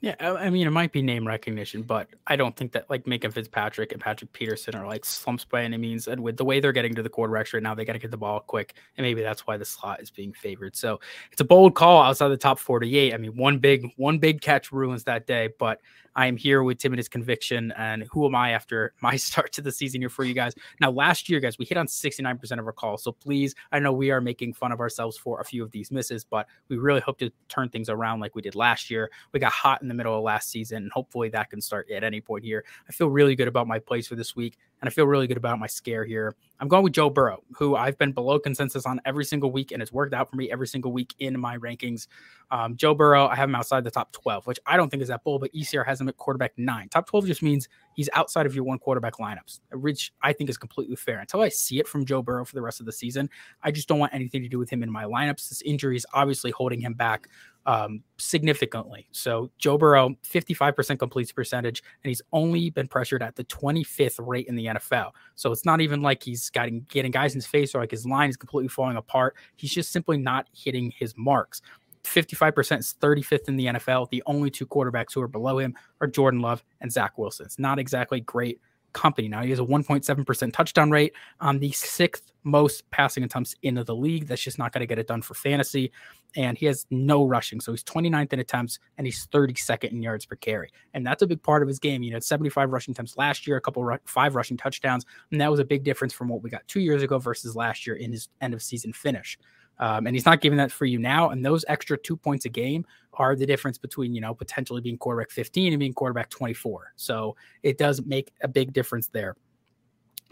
Yeah, 0.02 0.16
I 0.20 0.50
mean, 0.52 0.68
it 0.68 0.72
might 0.72 0.92
be 0.92 1.02
name 1.02 1.26
recognition, 1.28 1.82
but 1.82 2.08
I 2.28 2.36
don't 2.36 2.56
think 2.56 2.72
that 2.74 2.88
like 2.90 3.06
Minkah 3.06 3.34
Fitzpatrick 3.34 3.92
and 3.92 4.00
Patrick 4.00 4.32
Peterson 4.32 4.76
are 4.76 4.86
like 4.86 5.04
slumps 5.04 5.44
by 5.44 5.64
any 5.64 5.78
means. 5.78 6.08
And 6.08 6.22
with 6.22 6.38
the 6.38 6.46
way 6.46 6.60
they're 6.60 6.72
getting 6.72 6.94
to 6.96 7.04
the 7.04 7.10
quarterbacks 7.10 7.54
right 7.54 7.64
now, 7.64 7.74
they 7.74 7.84
got 7.84 7.94
to 7.94 8.00
get 8.00 8.12
the 8.12 8.18
ball 8.18 8.40
quick, 8.40 8.76
and 8.98 9.04
maybe 9.06 9.24
that's 9.24 9.48
why 9.48 9.58
the 9.58 9.66
slot 9.66 10.02
is 10.02 10.12
being 10.12 10.34
favored. 10.34 10.76
So 10.76 11.00
it's 11.32 11.42
a 11.42 11.46
bold 11.46 11.74
call 11.74 12.04
outside 12.04 12.28
the 12.28 12.38
top 12.38 12.60
48. 12.60 13.14
I 13.14 13.18
mean, 13.18 13.36
one 13.36 13.58
big 13.58 13.92
one 13.98 14.20
big 14.20 14.42
catch 14.42 14.72
ruins 14.72 15.04
that 15.06 15.26
day, 15.26 15.50
but 15.58 15.80
I 16.18 16.26
am 16.26 16.36
here 16.36 16.64
with 16.64 16.80
Tim 16.80 16.94
and 16.94 16.98
his 16.98 17.08
conviction. 17.08 17.72
And 17.78 18.04
who 18.12 18.26
am 18.26 18.34
I 18.34 18.50
after 18.52 18.94
my 19.02 19.16
start 19.18 19.54
to 19.54 19.62
the 19.62 19.72
season 19.72 20.02
here 20.02 20.10
for 20.10 20.24
you 20.24 20.34
guys? 20.34 20.54
Now, 20.82 20.90
last 20.90 21.30
year, 21.30 21.40
guys, 21.40 21.60
we 21.60 21.66
hit 21.66 21.78
on 21.78 21.86
69% 21.86 22.60
of 22.60 22.66
our 22.66 22.74
calls. 22.74 23.04
So 23.04 23.12
please, 23.12 23.54
I 23.72 23.80
know 23.80 23.94
we 23.94 24.10
are 24.10 24.20
making 24.20 24.54
fun 24.54 24.72
of 24.72 24.80
ourselves 24.80 25.16
for 25.16 25.40
a 25.40 25.46
few 25.46 25.64
of 25.64 25.72
these 25.72 25.92
misses, 25.92 26.26
but 26.26 26.48
we 26.70 26.78
really 26.78 27.02
hope 27.02 27.20
to 27.20 27.32
turn 27.50 27.70
things 27.70 27.88
around 27.88 28.20
like 28.20 28.34
we 28.34 28.42
did 28.42 28.56
last 28.56 28.90
year. 28.90 29.12
We 29.32 29.40
got 29.40 29.52
hot 29.52 29.84
in 29.88 29.90
the 29.90 29.96
middle 29.96 30.18
of 30.18 30.24
last 30.24 30.50
season, 30.50 30.84
and 30.84 30.92
hopefully 30.92 31.30
that 31.30 31.50
can 31.50 31.62
start 31.62 31.90
at 31.90 32.04
any 32.04 32.20
point 32.20 32.44
here. 32.44 32.66
I 32.88 32.92
feel 32.92 33.10
really 33.10 33.36
good 33.36 33.48
about 33.48 33.68
my 33.68 33.80
plays 33.80 34.08
for 34.08 34.16
this 34.16 34.36
week, 34.36 34.58
and 34.82 34.88
I 34.88 34.92
feel 34.92 35.06
really 35.06 35.28
good 35.28 35.38
about 35.38 35.60
my 35.60 35.68
scare 35.68 36.06
here. 36.06 36.36
I'm 36.60 36.68
going 36.68 36.84
with 36.84 36.94
Joe 36.94 37.10
Burrow, 37.10 37.44
who 37.56 37.76
I've 37.76 37.98
been 37.98 38.12
below 38.12 38.40
consensus 38.40 38.86
on 38.86 39.00
every 39.06 39.26
single 39.26 39.52
week, 39.52 39.72
and 39.72 39.82
it's 39.82 39.92
worked 39.92 40.14
out 40.14 40.30
for 40.30 40.36
me 40.36 40.52
every 40.52 40.68
single 40.68 40.92
week 40.92 41.14
in 41.20 41.40
my 41.40 41.58
rankings. 41.58 42.08
Um, 42.50 42.76
Joe 42.76 42.94
Burrow, 42.94 43.28
I 43.28 43.36
have 43.36 43.50
him 43.50 43.56
outside 43.56 43.84
the 43.84 43.92
top 43.92 44.12
12, 44.14 44.48
which 44.48 44.60
I 44.66 44.78
don't 44.78 44.90
think 44.90 45.04
is 45.04 45.10
that 45.10 45.24
bold, 45.24 45.42
but 45.42 45.54
ECR 45.54 45.86
has 45.86 46.00
him 46.00 46.08
at 46.08 46.18
quarterback 46.18 46.54
nine. 46.58 46.90
Top 46.90 47.08
12 47.08 47.28
just 47.28 47.44
means 47.44 47.68
he's 47.94 48.10
outside 48.14 48.46
of 48.46 48.56
your 48.56 48.64
one 48.64 48.80
quarterback 48.80 49.16
lineups, 49.16 49.60
which 49.74 50.14
I 50.22 50.34
think 50.34 50.50
is 50.50 50.58
completely 50.58 50.96
fair. 50.96 51.20
Until 51.20 51.42
I 51.42 51.50
see 51.50 51.80
it 51.80 51.88
from 51.88 52.06
Joe 52.06 52.22
Burrow 52.22 52.46
for 52.46 52.56
the 52.56 52.62
rest 52.62 52.80
of 52.80 52.86
the 52.86 52.92
season, 52.92 53.30
I 53.64 53.72
just 53.72 53.88
don't 53.88 54.00
want 54.00 54.14
anything 54.14 54.42
to 54.44 54.50
do 54.50 54.58
with 54.58 54.70
him 54.70 54.82
in 54.82 54.92
my 54.92 55.04
lineups. 55.04 55.50
This 55.50 55.62
injury 55.64 55.98
is 55.98 56.06
obviously 56.14 56.52
holding 56.52 56.80
him 56.80 56.94
back 56.94 57.28
um, 57.68 58.02
significantly. 58.18 59.08
So 59.12 59.52
Joe 59.60 59.78
Burrow, 59.78 60.16
55% 60.24 60.98
complete 60.98 61.36
percentage, 61.36 61.84
and 62.04 62.10
he's 62.10 62.22
only 62.32 62.70
been 62.70 62.88
pressured 62.88 63.22
at 63.22 63.36
the 63.36 63.44
25th 63.44 64.26
rate 64.26 64.48
in 64.48 64.56
the 64.56 64.67
NFL. 64.68 65.12
So 65.36 65.52
it's 65.52 65.66
not 65.66 65.82
even 65.82 66.02
like 66.02 66.24
he's 66.24 66.50
getting, 66.50 66.86
getting 66.90 67.12
guys 67.12 67.34
in 67.34 67.38
his 67.38 67.48
face 67.48 67.74
or 67.74 67.80
like 67.80 67.92
his 67.92 68.06
line 68.06 68.30
is 68.30 68.38
completely 68.38 68.70
falling 68.70 68.98
apart. 68.98 69.36
He's 69.56 69.74
just 69.74 69.92
simply 69.92 70.18
not 70.18 70.48
hitting 70.54 70.92
his 70.98 71.14
marks. 71.18 71.62
55% 72.04 72.80
is 72.80 72.96
35th 73.02 73.48
in 73.48 73.58
the 73.58 73.66
NFL. 73.66 74.10
The 74.10 74.24
only 74.26 74.50
two 74.50 74.66
quarterbacks 74.66 75.14
who 75.14 75.22
are 75.22 75.28
below 75.28 75.60
him 75.60 75.76
are 76.00 76.08
Jordan 76.08 76.40
Love 76.40 76.64
and 76.82 76.92
Zach 76.92 77.18
Wilson. 77.18 77.46
It's 77.46 77.60
not 77.60 77.80
exactly 77.80 78.22
great 78.22 78.62
company. 78.94 79.28
Now 79.28 79.44
he 79.44 79.50
has 79.52 79.60
a 79.60 79.64
1.7% 79.64 80.54
touchdown 80.54 80.92
rate 80.92 81.14
on 81.40 81.60
the 81.60 81.72
sixth 81.72 82.32
most 82.44 82.90
passing 82.92 83.24
attempts 83.24 83.56
into 83.62 83.84
the 83.84 83.96
league. 83.96 84.28
That's 84.28 84.42
just 84.42 84.58
not 84.58 84.72
going 84.72 84.80
to 84.80 84.88
get 84.88 84.98
it 84.98 85.08
done 85.08 85.22
for 85.22 85.34
fantasy. 85.34 85.92
And 86.36 86.58
he 86.58 86.66
has 86.66 86.86
no 86.90 87.26
rushing. 87.26 87.60
So 87.60 87.72
he's 87.72 87.84
29th 87.84 88.34
in 88.34 88.40
attempts 88.40 88.80
and 88.98 89.06
he's 89.06 89.28
32nd 89.28 89.92
in 89.92 90.02
yards 90.02 90.26
per 90.26 90.36
carry. 90.36 90.72
And 90.94 91.06
that's 91.06 91.22
a 91.22 91.28
big 91.28 91.44
part 91.44 91.62
of 91.62 91.68
his 91.68 91.80
game. 91.80 92.04
You 92.04 92.12
know, 92.12 92.20
75 92.20 92.72
rushing 92.72 92.94
attempts 92.94 93.18
last 93.18 93.48
year, 93.48 93.58
a 93.58 93.62
couple 93.62 93.98
five 94.06 94.36
rushing 94.36 94.58
touchdowns. 94.58 95.06
And 95.32 95.42
that 95.42 95.52
was 95.52 95.60
a 95.60 95.66
big 95.66 95.84
difference 95.84 96.14
from 96.14 96.30
what 96.30 96.42
we 96.42 96.50
got 96.50 96.68
two 96.68 96.80
years 96.80 97.04
ago 97.04 97.20
versus 97.20 97.56
last 97.56 97.86
year 97.86 97.96
in 97.96 98.12
his 98.12 98.30
end 98.42 98.54
of 98.54 98.62
season 98.62 98.94
finish. 98.94 99.38
Um, 99.80 100.08
and 100.08 100.16
he's 100.16 100.26
not 100.26 100.42
giving 100.42 100.58
that 100.58 100.72
for 100.72 100.86
you 100.86 101.00
now. 101.00 101.30
And 101.30 101.46
those 101.46 101.64
extra 101.68 101.98
two 101.98 102.18
points 102.18 102.46
a 102.46 102.50
game 102.50 102.86
are 103.14 103.36
the 103.36 103.46
difference 103.46 103.78
between, 103.78 104.14
you 104.14 104.22
know, 104.22 104.34
potentially 104.34 104.82
being 104.82 104.98
quarterback 104.98 105.32
15 105.32 105.74
and 105.74 105.80
being 105.80 105.94
quarterback 105.94 106.30
24. 106.30 106.94
So 106.96 107.36
it 107.64 107.78
does 107.78 108.02
make 108.06 108.32
a 108.42 108.48
big 108.48 108.74
difference 108.74 109.08
there. 109.08 109.36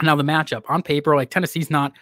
Now, 0.02 0.16
the 0.16 0.22
matchup 0.22 0.64
on 0.68 0.82
paper, 0.82 1.16
like 1.16 1.30
Tennessee's 1.30 1.70
not 1.70 1.92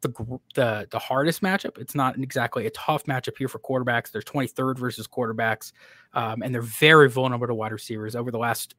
the, 0.00 0.40
the, 0.54 0.86
the 0.90 0.98
hardest 0.98 1.42
matchup. 1.42 1.78
It's 1.78 1.94
not 1.94 2.18
exactly 2.18 2.66
a 2.66 2.70
tough 2.70 3.04
matchup 3.04 3.36
here 3.36 3.48
for 3.48 3.58
quarterbacks. 3.58 4.10
They're 4.10 4.22
23rd 4.22 4.78
versus 4.78 5.06
quarterbacks, 5.06 5.72
um, 6.14 6.42
and 6.42 6.54
they're 6.54 6.62
very 6.62 7.08
vulnerable 7.10 7.46
to 7.46 7.54
wide 7.54 7.72
receivers. 7.72 8.14
Over 8.16 8.30
the 8.30 8.38
last 8.38 8.74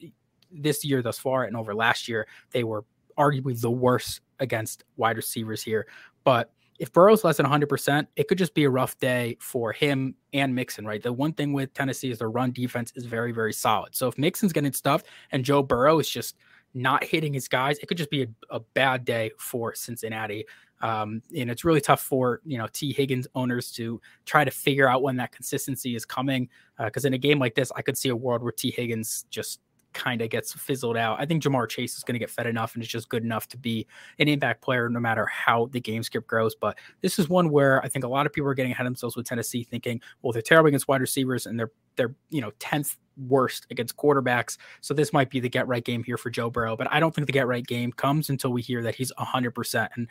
this 0.51 0.85
year 0.85 1.01
thus 1.01 1.19
far, 1.19 1.43
and 1.43 1.55
over 1.55 1.75
last 1.75 2.07
year, 2.07 2.27
they 2.51 2.63
were 2.63 2.85
arguably 3.17 3.59
the 3.59 3.71
worst 3.71 4.21
against 4.39 4.83
wide 4.97 5.17
receivers 5.17 5.61
here. 5.61 5.87
But 6.23 6.51
if 6.79 6.91
Burrow's 6.91 7.23
less 7.23 7.37
than 7.37 7.45
100%, 7.45 8.07
it 8.15 8.27
could 8.27 8.37
just 8.37 8.53
be 8.53 8.65
a 8.65 8.69
rough 8.69 8.97
day 8.97 9.37
for 9.39 9.71
him 9.71 10.15
and 10.33 10.53
Mixon, 10.53 10.85
right? 10.85 11.01
The 11.01 11.13
one 11.13 11.33
thing 11.33 11.53
with 11.53 11.73
Tennessee 11.73 12.11
is 12.11 12.19
their 12.19 12.29
run 12.29 12.51
defense 12.51 12.91
is 12.95 13.05
very, 13.05 13.31
very 13.31 13.53
solid. 13.53 13.95
So 13.95 14.07
if 14.07 14.17
Mixon's 14.17 14.51
getting 14.51 14.73
stuffed 14.73 15.07
and 15.31 15.45
Joe 15.45 15.63
Burrow 15.63 15.99
is 15.99 16.09
just 16.09 16.35
not 16.73 17.03
hitting 17.03 17.33
his 17.33 17.47
guys, 17.47 17.77
it 17.79 17.87
could 17.87 17.97
just 17.97 18.11
be 18.11 18.23
a, 18.23 18.27
a 18.49 18.59
bad 18.59 19.05
day 19.05 19.31
for 19.37 19.73
Cincinnati. 19.73 20.45
Um, 20.81 21.21
and 21.35 21.49
it's 21.49 21.63
really 21.63 21.79
tough 21.79 22.01
for 22.01 22.41
you 22.45 22.57
know 22.57 22.67
Tee 22.71 22.91
Higgins 22.91 23.27
owners 23.33 23.71
to 23.73 24.01
try 24.25 24.43
to 24.43 24.51
figure 24.51 24.89
out 24.89 25.01
when 25.01 25.15
that 25.15 25.31
consistency 25.31 25.95
is 25.95 26.05
coming. 26.05 26.49
Because 26.77 27.05
uh, 27.05 27.07
in 27.07 27.13
a 27.13 27.17
game 27.17 27.39
like 27.39 27.55
this, 27.55 27.71
I 27.77 27.81
could 27.81 27.97
see 27.97 28.09
a 28.09 28.15
world 28.15 28.43
where 28.43 28.51
Tee 28.51 28.71
Higgins 28.71 29.25
just 29.29 29.61
kind 29.95 30.21
of 30.21 30.29
gets 30.29 30.53
fizzled 30.53 30.97
out. 30.97 31.19
I 31.19 31.25
think 31.25 31.41
Ja'Marr 31.41 31.67
Chase 31.67 31.97
is 31.97 32.03
going 32.03 32.13
to 32.13 32.19
get 32.19 32.29
fed 32.29 32.45
enough 32.45 32.75
and 32.75 32.83
it's 32.83 32.91
just 32.91 33.09
good 33.09 33.23
enough 33.23 33.47
to 33.47 33.57
be 33.57 33.87
an 34.19 34.27
impact 34.27 34.61
player 34.61 34.87
no 34.89 34.99
matter 34.99 35.25
how 35.25 35.69
the 35.71 35.79
game 35.79 36.03
script 36.03 36.27
grows. 36.27 36.53
But 36.53 36.77
this 37.01 37.17
is 37.17 37.27
one 37.29 37.49
where 37.49 37.83
I 37.83 37.87
think 37.87 38.05
a 38.05 38.07
lot 38.07 38.27
of 38.27 38.33
people 38.33 38.49
are 38.49 38.53
getting 38.53 38.73
ahead 38.73 38.85
of 38.85 38.91
themselves 38.91 39.15
with 39.15 39.25
Tennessee 39.25 39.63
thinking, 39.63 40.01
well, 40.21 40.31
they're 40.31 40.43
terrible 40.43 40.67
against 40.67 40.87
wide 40.87 41.01
receivers 41.01 41.47
and 41.47 41.57
they're 41.57 41.71
they're 41.95 42.13
you 42.29 42.41
know 42.41 42.51
10th 42.59 42.97
worst 43.27 43.65
against 43.71 43.95
quarterbacks. 43.95 44.57
So 44.81 44.93
this 44.93 45.13
might 45.13 45.29
be 45.29 45.39
the 45.39 45.49
get 45.49 45.67
right 45.67 45.83
game 45.83 46.03
here 46.03 46.17
for 46.17 46.29
Joe 46.29 46.49
Burrow. 46.49 46.75
But 46.75 46.91
I 46.91 46.99
don't 46.99 47.15
think 47.15 47.27
the 47.27 47.33
get 47.33 47.47
right 47.47 47.65
game 47.65 47.91
comes 47.91 48.29
until 48.29 48.51
we 48.51 48.61
hear 48.61 48.83
that 48.83 48.95
he's 48.95 49.11
100%. 49.17 49.87
And 49.95 50.07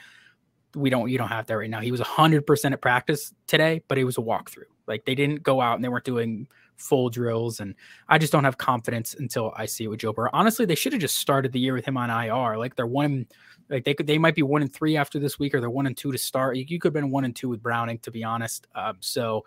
we 0.74 0.90
don't 0.90 1.10
you 1.10 1.18
don't 1.18 1.28
have 1.28 1.46
that 1.46 1.54
right 1.54 1.70
now. 1.70 1.80
He 1.80 1.92
was 1.92 2.00
100% 2.00 2.72
at 2.72 2.80
practice 2.80 3.32
today, 3.46 3.82
but 3.88 3.98
it 3.98 4.04
was 4.04 4.18
a 4.18 4.22
walkthrough. 4.22 4.64
Like 4.86 5.04
they 5.04 5.14
didn't 5.14 5.42
go 5.42 5.60
out 5.60 5.76
and 5.76 5.84
they 5.84 5.88
weren't 5.88 6.04
doing 6.04 6.48
full 6.76 7.10
drills. 7.10 7.60
And 7.60 7.74
I 8.08 8.18
just 8.18 8.32
don't 8.32 8.44
have 8.44 8.58
confidence 8.58 9.14
until 9.14 9.52
I 9.56 9.66
see 9.66 9.84
it 9.84 9.88
with 9.88 10.00
Joe 10.00 10.12
Burrow. 10.12 10.30
Honestly, 10.32 10.64
they 10.66 10.74
should 10.74 10.92
have 10.92 11.00
just 11.00 11.16
started 11.16 11.52
the 11.52 11.60
year 11.60 11.74
with 11.74 11.84
him 11.84 11.96
on 11.96 12.10
IR. 12.10 12.58
Like 12.58 12.76
they're 12.76 12.86
one, 12.86 13.26
like 13.68 13.84
they 13.84 13.94
could, 13.94 14.06
they 14.06 14.18
might 14.18 14.34
be 14.34 14.42
one 14.42 14.62
and 14.62 14.72
three 14.72 14.96
after 14.96 15.18
this 15.18 15.38
week, 15.38 15.54
or 15.54 15.60
they're 15.60 15.70
one 15.70 15.86
and 15.86 15.96
two 15.96 16.12
to 16.12 16.18
start. 16.18 16.56
You, 16.56 16.78
could 16.78 16.88
have 16.88 16.94
been 16.94 17.10
one 17.10 17.24
and 17.24 17.34
two 17.34 17.48
with 17.48 17.62
Browning, 17.62 17.98
to 18.00 18.10
be 18.10 18.24
honest. 18.24 18.66
Um, 18.74 18.96
so 19.00 19.44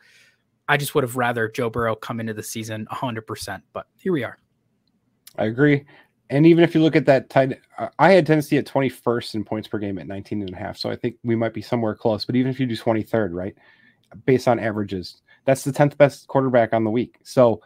I 0.67 0.77
just 0.77 0.95
would 0.95 1.03
have 1.03 1.15
rather 1.15 1.47
Joe 1.47 1.69
Burrow 1.69 1.95
come 1.95 2.19
into 2.19 2.33
the 2.33 2.43
season 2.43 2.87
100%. 2.91 3.61
But 3.73 3.87
here 3.97 4.11
we 4.11 4.23
are. 4.23 4.37
I 5.37 5.45
agree. 5.45 5.85
And 6.29 6.45
even 6.45 6.63
if 6.63 6.75
you 6.75 6.81
look 6.81 6.95
at 6.95 7.05
that 7.05 7.29
tight, 7.29 7.59
I 7.99 8.11
had 8.11 8.25
Tennessee 8.25 8.57
at 8.57 8.65
21st 8.65 9.35
in 9.35 9.45
points 9.45 9.67
per 9.67 9.77
game 9.77 9.97
at 9.97 10.07
19 10.07 10.41
and 10.41 10.53
a 10.53 10.57
half. 10.57 10.77
So 10.77 10.89
I 10.89 10.95
think 10.95 11.15
we 11.23 11.35
might 11.35 11.53
be 11.53 11.61
somewhere 11.61 11.95
close. 11.95 12.25
But 12.25 12.35
even 12.35 12.51
if 12.51 12.59
you 12.59 12.65
do 12.65 12.75
23rd, 12.75 13.29
right, 13.31 13.55
based 14.25 14.47
on 14.47 14.59
averages, 14.59 15.21
that's 15.47 15.63
the 15.63 15.71
10th 15.71 15.97
best 15.97 16.27
quarterback 16.27 16.73
on 16.73 16.83
the 16.83 16.91
week. 16.91 17.17
So 17.23 17.61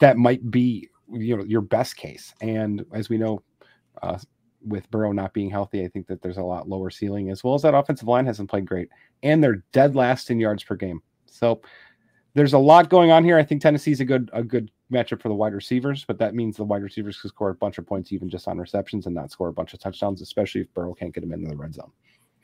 that 0.00 0.18
might 0.18 0.50
be 0.50 0.90
you 1.10 1.36
know 1.36 1.44
your 1.44 1.60
best 1.60 1.96
case. 1.96 2.34
And 2.40 2.84
as 2.92 3.08
we 3.08 3.16
know, 3.16 3.42
uh, 4.02 4.18
with 4.66 4.90
Burrow 4.90 5.12
not 5.12 5.32
being 5.32 5.48
healthy, 5.48 5.84
I 5.84 5.88
think 5.88 6.08
that 6.08 6.22
there's 6.22 6.38
a 6.38 6.42
lot 6.42 6.68
lower 6.68 6.90
ceiling 6.90 7.30
as 7.30 7.44
well 7.44 7.54
as 7.54 7.62
that 7.62 7.74
offensive 7.74 8.08
line 8.08 8.26
hasn't 8.26 8.50
played 8.50 8.66
great, 8.66 8.88
and 9.22 9.42
they're 9.42 9.62
dead 9.72 9.94
last 9.94 10.30
in 10.30 10.40
yards 10.40 10.64
per 10.64 10.74
game. 10.74 11.02
So 11.26 11.62
there's 12.34 12.52
a 12.52 12.58
lot 12.58 12.90
going 12.90 13.12
on 13.12 13.22
here. 13.22 13.38
I 13.38 13.44
think 13.44 13.62
Tennessee's 13.62 14.00
a 14.00 14.04
good 14.04 14.28
a 14.32 14.42
good 14.42 14.70
matchup 14.92 15.22
for 15.22 15.28
the 15.28 15.34
wide 15.34 15.54
receivers, 15.54 16.04
but 16.04 16.18
that 16.18 16.34
means 16.34 16.56
the 16.56 16.64
wide 16.64 16.82
receivers 16.82 17.20
can 17.20 17.30
score 17.30 17.50
a 17.50 17.54
bunch 17.54 17.78
of 17.78 17.86
points 17.86 18.12
even 18.12 18.28
just 18.28 18.48
on 18.48 18.58
receptions 18.58 19.06
and 19.06 19.14
not 19.14 19.30
score 19.30 19.48
a 19.48 19.52
bunch 19.52 19.72
of 19.72 19.78
touchdowns, 19.78 20.20
especially 20.20 20.62
if 20.62 20.74
Burrow 20.74 20.94
can't 20.94 21.14
get 21.14 21.20
them 21.20 21.32
into 21.32 21.48
the 21.48 21.56
red 21.56 21.74
zone. 21.74 21.92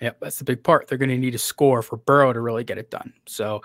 Yep, 0.00 0.20
that's 0.20 0.38
the 0.38 0.44
big 0.44 0.62
part. 0.62 0.86
They're 0.86 0.96
going 0.96 1.10
to 1.10 1.18
need 1.18 1.34
a 1.34 1.38
score 1.38 1.82
for 1.82 1.96
Burrow 1.96 2.32
to 2.32 2.40
really 2.40 2.64
get 2.64 2.78
it 2.78 2.90
done. 2.90 3.12
So 3.26 3.62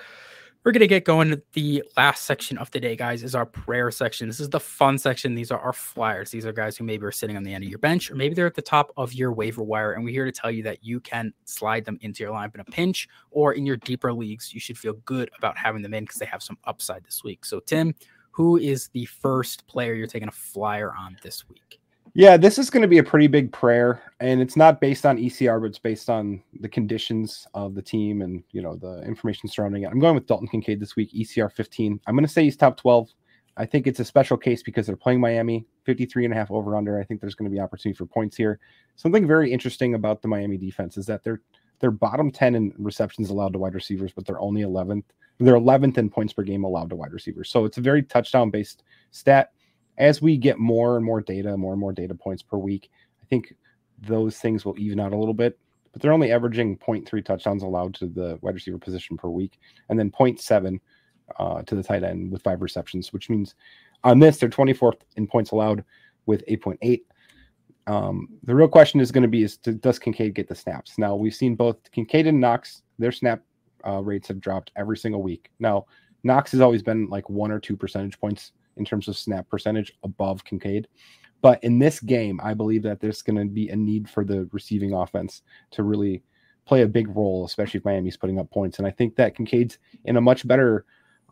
we're 0.65 0.71
going 0.71 0.79
to 0.79 0.87
get 0.87 1.05
going 1.05 1.39
the 1.53 1.83
last 1.95 2.23
section 2.23 2.57
of 2.57 2.71
the 2.71 2.79
day, 2.79 2.95
guys, 2.95 3.21
is 3.21 3.35
our 3.35 3.45
prayer 3.45 3.91
section. 3.91 4.27
This 4.27 4.39
is 4.39 4.49
the 4.49 4.59
fun 4.59 4.97
section. 4.97 5.35
These 5.35 5.51
are 5.51 5.59
our 5.59 5.71
flyers. 5.71 6.31
These 6.31 6.43
are 6.43 6.51
guys 6.51 6.75
who 6.75 6.83
maybe 6.83 7.05
are 7.05 7.11
sitting 7.11 7.37
on 7.37 7.43
the 7.43 7.53
end 7.53 7.63
of 7.63 7.69
your 7.69 7.77
bench, 7.77 8.09
or 8.09 8.15
maybe 8.15 8.33
they're 8.33 8.47
at 8.47 8.55
the 8.55 8.63
top 8.63 8.91
of 8.97 9.13
your 9.13 9.31
waiver 9.31 9.61
wire. 9.61 9.91
And 9.91 10.03
we're 10.03 10.09
here 10.09 10.25
to 10.25 10.31
tell 10.31 10.49
you 10.49 10.63
that 10.63 10.83
you 10.83 10.99
can 10.99 11.31
slide 11.43 11.85
them 11.85 11.99
into 12.01 12.23
your 12.23 12.33
lineup 12.33 12.55
in 12.55 12.61
a 12.61 12.65
pinch 12.65 13.07
or 13.29 13.53
in 13.53 13.63
your 13.63 13.77
deeper 13.77 14.11
leagues. 14.11 14.55
You 14.55 14.59
should 14.59 14.75
feel 14.75 14.93
good 15.05 15.29
about 15.37 15.55
having 15.55 15.83
them 15.83 15.93
in 15.93 16.03
because 16.03 16.17
they 16.17 16.25
have 16.25 16.41
some 16.41 16.57
upside 16.63 17.03
this 17.03 17.23
week. 17.23 17.45
So, 17.45 17.59
Tim, 17.59 17.93
who 18.31 18.57
is 18.57 18.87
the 18.87 19.05
first 19.05 19.67
player 19.67 19.93
you're 19.93 20.07
taking 20.07 20.29
a 20.29 20.31
flyer 20.31 20.91
on 20.97 21.15
this 21.21 21.47
week? 21.47 21.79
Yeah, 22.17 22.37
this 22.37 22.57
is 22.57 22.69
going 22.69 22.81
to 22.81 22.87
be 22.87 22.99
a 22.99 23.03
pretty 23.03 23.27
big 23.27 23.51
prayer, 23.51 24.01
and 24.21 24.39
it's 24.39 24.55
not 24.55 24.79
based 24.79 25.05
on 25.05 25.17
ECR, 25.17 25.59
but 25.59 25.65
it's 25.65 25.79
based 25.79 26.09
on 26.09 26.41
the 26.61 26.69
conditions 26.69 27.45
of 27.53 27.75
the 27.75 27.81
team 27.81 28.21
and 28.21 28.41
you 28.51 28.61
know 28.61 28.77
the 28.77 29.01
information 29.01 29.49
surrounding 29.49 29.83
it. 29.83 29.91
I'm 29.91 29.99
going 29.99 30.15
with 30.15 30.25
Dalton 30.25 30.47
Kincaid 30.47 30.79
this 30.79 30.95
week, 30.95 31.11
ECR 31.13 31.51
15. 31.51 31.99
I'm 32.07 32.15
going 32.15 32.25
to 32.25 32.31
say 32.31 32.45
he's 32.45 32.55
top 32.55 32.77
12. 32.77 33.09
I 33.57 33.65
think 33.65 33.85
it's 33.85 33.99
a 33.99 34.05
special 34.05 34.37
case 34.37 34.63
because 34.63 34.87
they're 34.87 34.95
playing 34.95 35.19
Miami, 35.19 35.67
53 35.83 36.23
and 36.23 36.33
a 36.33 36.37
half 36.37 36.51
over 36.51 36.77
under. 36.77 36.97
I 36.97 37.03
think 37.03 37.19
there's 37.19 37.35
going 37.35 37.51
to 37.51 37.53
be 37.53 37.59
opportunity 37.59 37.97
for 37.97 38.05
points 38.05 38.37
here. 38.37 38.59
Something 38.95 39.27
very 39.27 39.51
interesting 39.51 39.93
about 39.93 40.21
the 40.21 40.29
Miami 40.29 40.55
defense 40.55 40.95
is 40.97 41.05
that 41.07 41.21
they're 41.21 41.41
they're 41.81 41.91
bottom 41.91 42.31
10 42.31 42.55
in 42.55 42.73
receptions 42.77 43.29
allowed 43.29 43.51
to 43.51 43.59
wide 43.59 43.75
receivers, 43.75 44.13
but 44.13 44.25
they're 44.25 44.39
only 44.39 44.61
11th. 44.61 45.03
They're 45.39 45.55
11th 45.55 45.97
in 45.97 46.09
points 46.09 46.31
per 46.31 46.43
game 46.43 46.63
allowed 46.63 46.91
to 46.91 46.95
wide 46.95 47.11
receivers. 47.11 47.49
So 47.49 47.65
it's 47.65 47.77
a 47.77 47.81
very 47.81 48.03
touchdown 48.03 48.51
based 48.51 48.83
stat 49.11 49.51
as 49.97 50.21
we 50.21 50.37
get 50.37 50.59
more 50.59 50.97
and 50.97 51.05
more 51.05 51.21
data, 51.21 51.55
more 51.57 51.73
and 51.73 51.79
more 51.79 51.93
data 51.93 52.15
points 52.15 52.43
per 52.43 52.57
week, 52.57 52.89
I 53.21 53.25
think 53.25 53.53
those 54.01 54.37
things 54.37 54.65
will 54.65 54.77
even 54.77 54.99
out 54.99 55.13
a 55.13 55.17
little 55.17 55.33
bit. 55.33 55.57
But 55.91 56.01
they're 56.01 56.13
only 56.13 56.31
averaging 56.31 56.77
0.3 56.77 57.23
touchdowns 57.23 57.63
allowed 57.63 57.93
to 57.95 58.07
the 58.07 58.37
wide 58.41 58.55
receiver 58.55 58.77
position 58.77 59.15
per 59.15 59.29
week, 59.29 59.57
and 59.89 59.97
then 59.97 60.11
0.7 60.11 60.79
uh, 61.39 61.61
to 61.63 61.75
the 61.75 61.83
tight 61.83 62.03
end 62.03 62.31
with 62.31 62.43
five 62.43 62.61
receptions, 62.61 63.13
which 63.13 63.29
means 63.29 63.55
on 64.03 64.19
this 64.19 64.37
they're 64.37 64.49
24th 64.49 65.01
in 65.15 65.25
points 65.25 65.51
allowed 65.51 65.85
with 66.25 66.45
8.8. 66.47 67.01
Um, 67.87 68.27
the 68.43 68.55
real 68.55 68.67
question 68.67 68.99
is 68.99 69.11
going 69.11 69.21
to 69.21 69.29
be: 69.29 69.43
Is 69.43 69.57
to, 69.57 69.73
does 69.73 69.99
Kincaid 69.99 70.33
get 70.33 70.47
the 70.47 70.55
snaps? 70.55 70.97
Now 70.97 71.15
we've 71.15 71.35
seen 71.35 71.55
both 71.55 71.77
Kincaid 71.91 72.27
and 72.27 72.41
Knox; 72.41 72.81
their 72.99 73.11
snap 73.11 73.41
uh, 73.87 74.01
rates 74.01 74.27
have 74.27 74.41
dropped 74.41 74.71
every 74.75 74.97
single 74.97 75.21
week. 75.21 75.51
Now 75.59 75.85
Knox 76.23 76.51
has 76.51 76.61
always 76.61 76.81
been 76.81 77.07
like 77.09 77.29
one 77.29 77.51
or 77.51 77.59
two 77.59 77.77
percentage 77.77 78.19
points 78.19 78.51
in 78.77 78.85
terms 78.85 79.07
of 79.07 79.17
snap 79.17 79.47
percentage 79.49 79.93
above 80.03 80.43
Kincaid. 80.43 80.87
But 81.41 81.63
in 81.63 81.79
this 81.79 81.99
game, 81.99 82.39
I 82.43 82.53
believe 82.53 82.83
that 82.83 82.99
there's 82.99 83.21
going 83.21 83.37
to 83.37 83.45
be 83.45 83.69
a 83.69 83.75
need 83.75 84.09
for 84.09 84.23
the 84.23 84.49
receiving 84.51 84.93
offense 84.93 85.43
to 85.71 85.83
really 85.83 86.23
play 86.65 86.81
a 86.81 86.87
big 86.87 87.15
role, 87.15 87.45
especially 87.45 87.77
if 87.77 87.85
Miami's 87.85 88.17
putting 88.17 88.39
up 88.39 88.49
points. 88.49 88.79
And 88.79 88.87
I 88.87 88.91
think 88.91 89.15
that 89.15 89.35
Kincaid's 89.35 89.77
in 90.05 90.17
a 90.17 90.21
much 90.21 90.47
better 90.47 90.85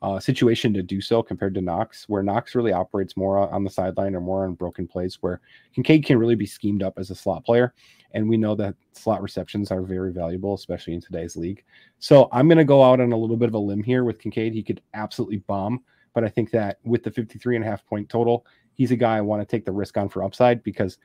uh, 0.04 0.20
situation 0.20 0.74
to 0.74 0.84
do 0.84 1.00
so 1.00 1.24
compared 1.24 1.56
to 1.56 1.62
Knox, 1.62 2.08
where 2.10 2.22
Knox 2.22 2.56
really 2.56 2.74
operates 2.74 3.16
more 3.16 3.38
on 3.38 3.64
the 3.64 3.70
sideline 3.70 4.14
or 4.16 4.20
more 4.20 4.44
on 4.46 4.54
broken 4.54 4.86
plays, 4.86 5.18
where 5.22 5.40
Kincaid 5.74 6.06
can 6.06 6.18
really 6.18 6.36
be 6.36 6.46
schemed 6.46 6.84
up 6.84 7.00
as 7.00 7.10
a 7.10 7.16
slot 7.16 7.46
player. 7.46 7.74
And 8.12 8.28
we 8.28 8.38
know 8.38 8.54
that 8.56 8.76
slot 8.92 9.22
receptions 9.22 9.72
are 9.72 9.82
very 9.82 10.12
valuable, 10.12 10.54
especially 10.54 10.94
in 10.94 11.02
today's 11.02 11.38
league. 11.38 11.64
So 12.00 12.28
I'm 12.34 12.48
going 12.48 12.58
to 12.58 12.66
go 12.66 12.84
out 12.84 13.00
on 13.00 13.14
a 13.14 13.18
little 13.18 13.38
bit 13.38 13.48
of 13.48 13.56
a 13.56 13.60
limb 13.60 13.82
here 13.82 14.04
with 14.04 14.20
Kincaid. 14.20 14.54
He 14.54 14.62
could 14.62 14.82
absolutely 14.94 15.38
bomb 15.38 15.82
but 16.14 16.24
I 16.24 16.30
think 16.30 16.52
that 16.52 16.80
with 16.84 17.04
the 17.04 17.12
53 17.12 17.56
and 17.56 17.66
a 17.66 17.68
half 17.68 17.86
point 17.86 18.10
total, 18.10 18.46
he's 18.74 18.92
a 18.92 18.96
guy 18.96 19.18
I 19.18 19.22
want 19.22 19.42
to 19.42 19.46
take 19.46 19.66
the 19.66 19.72
risk 19.72 19.98
on 19.98 20.10
for 20.10 20.24
upside 20.24 20.64
because, 20.64 20.98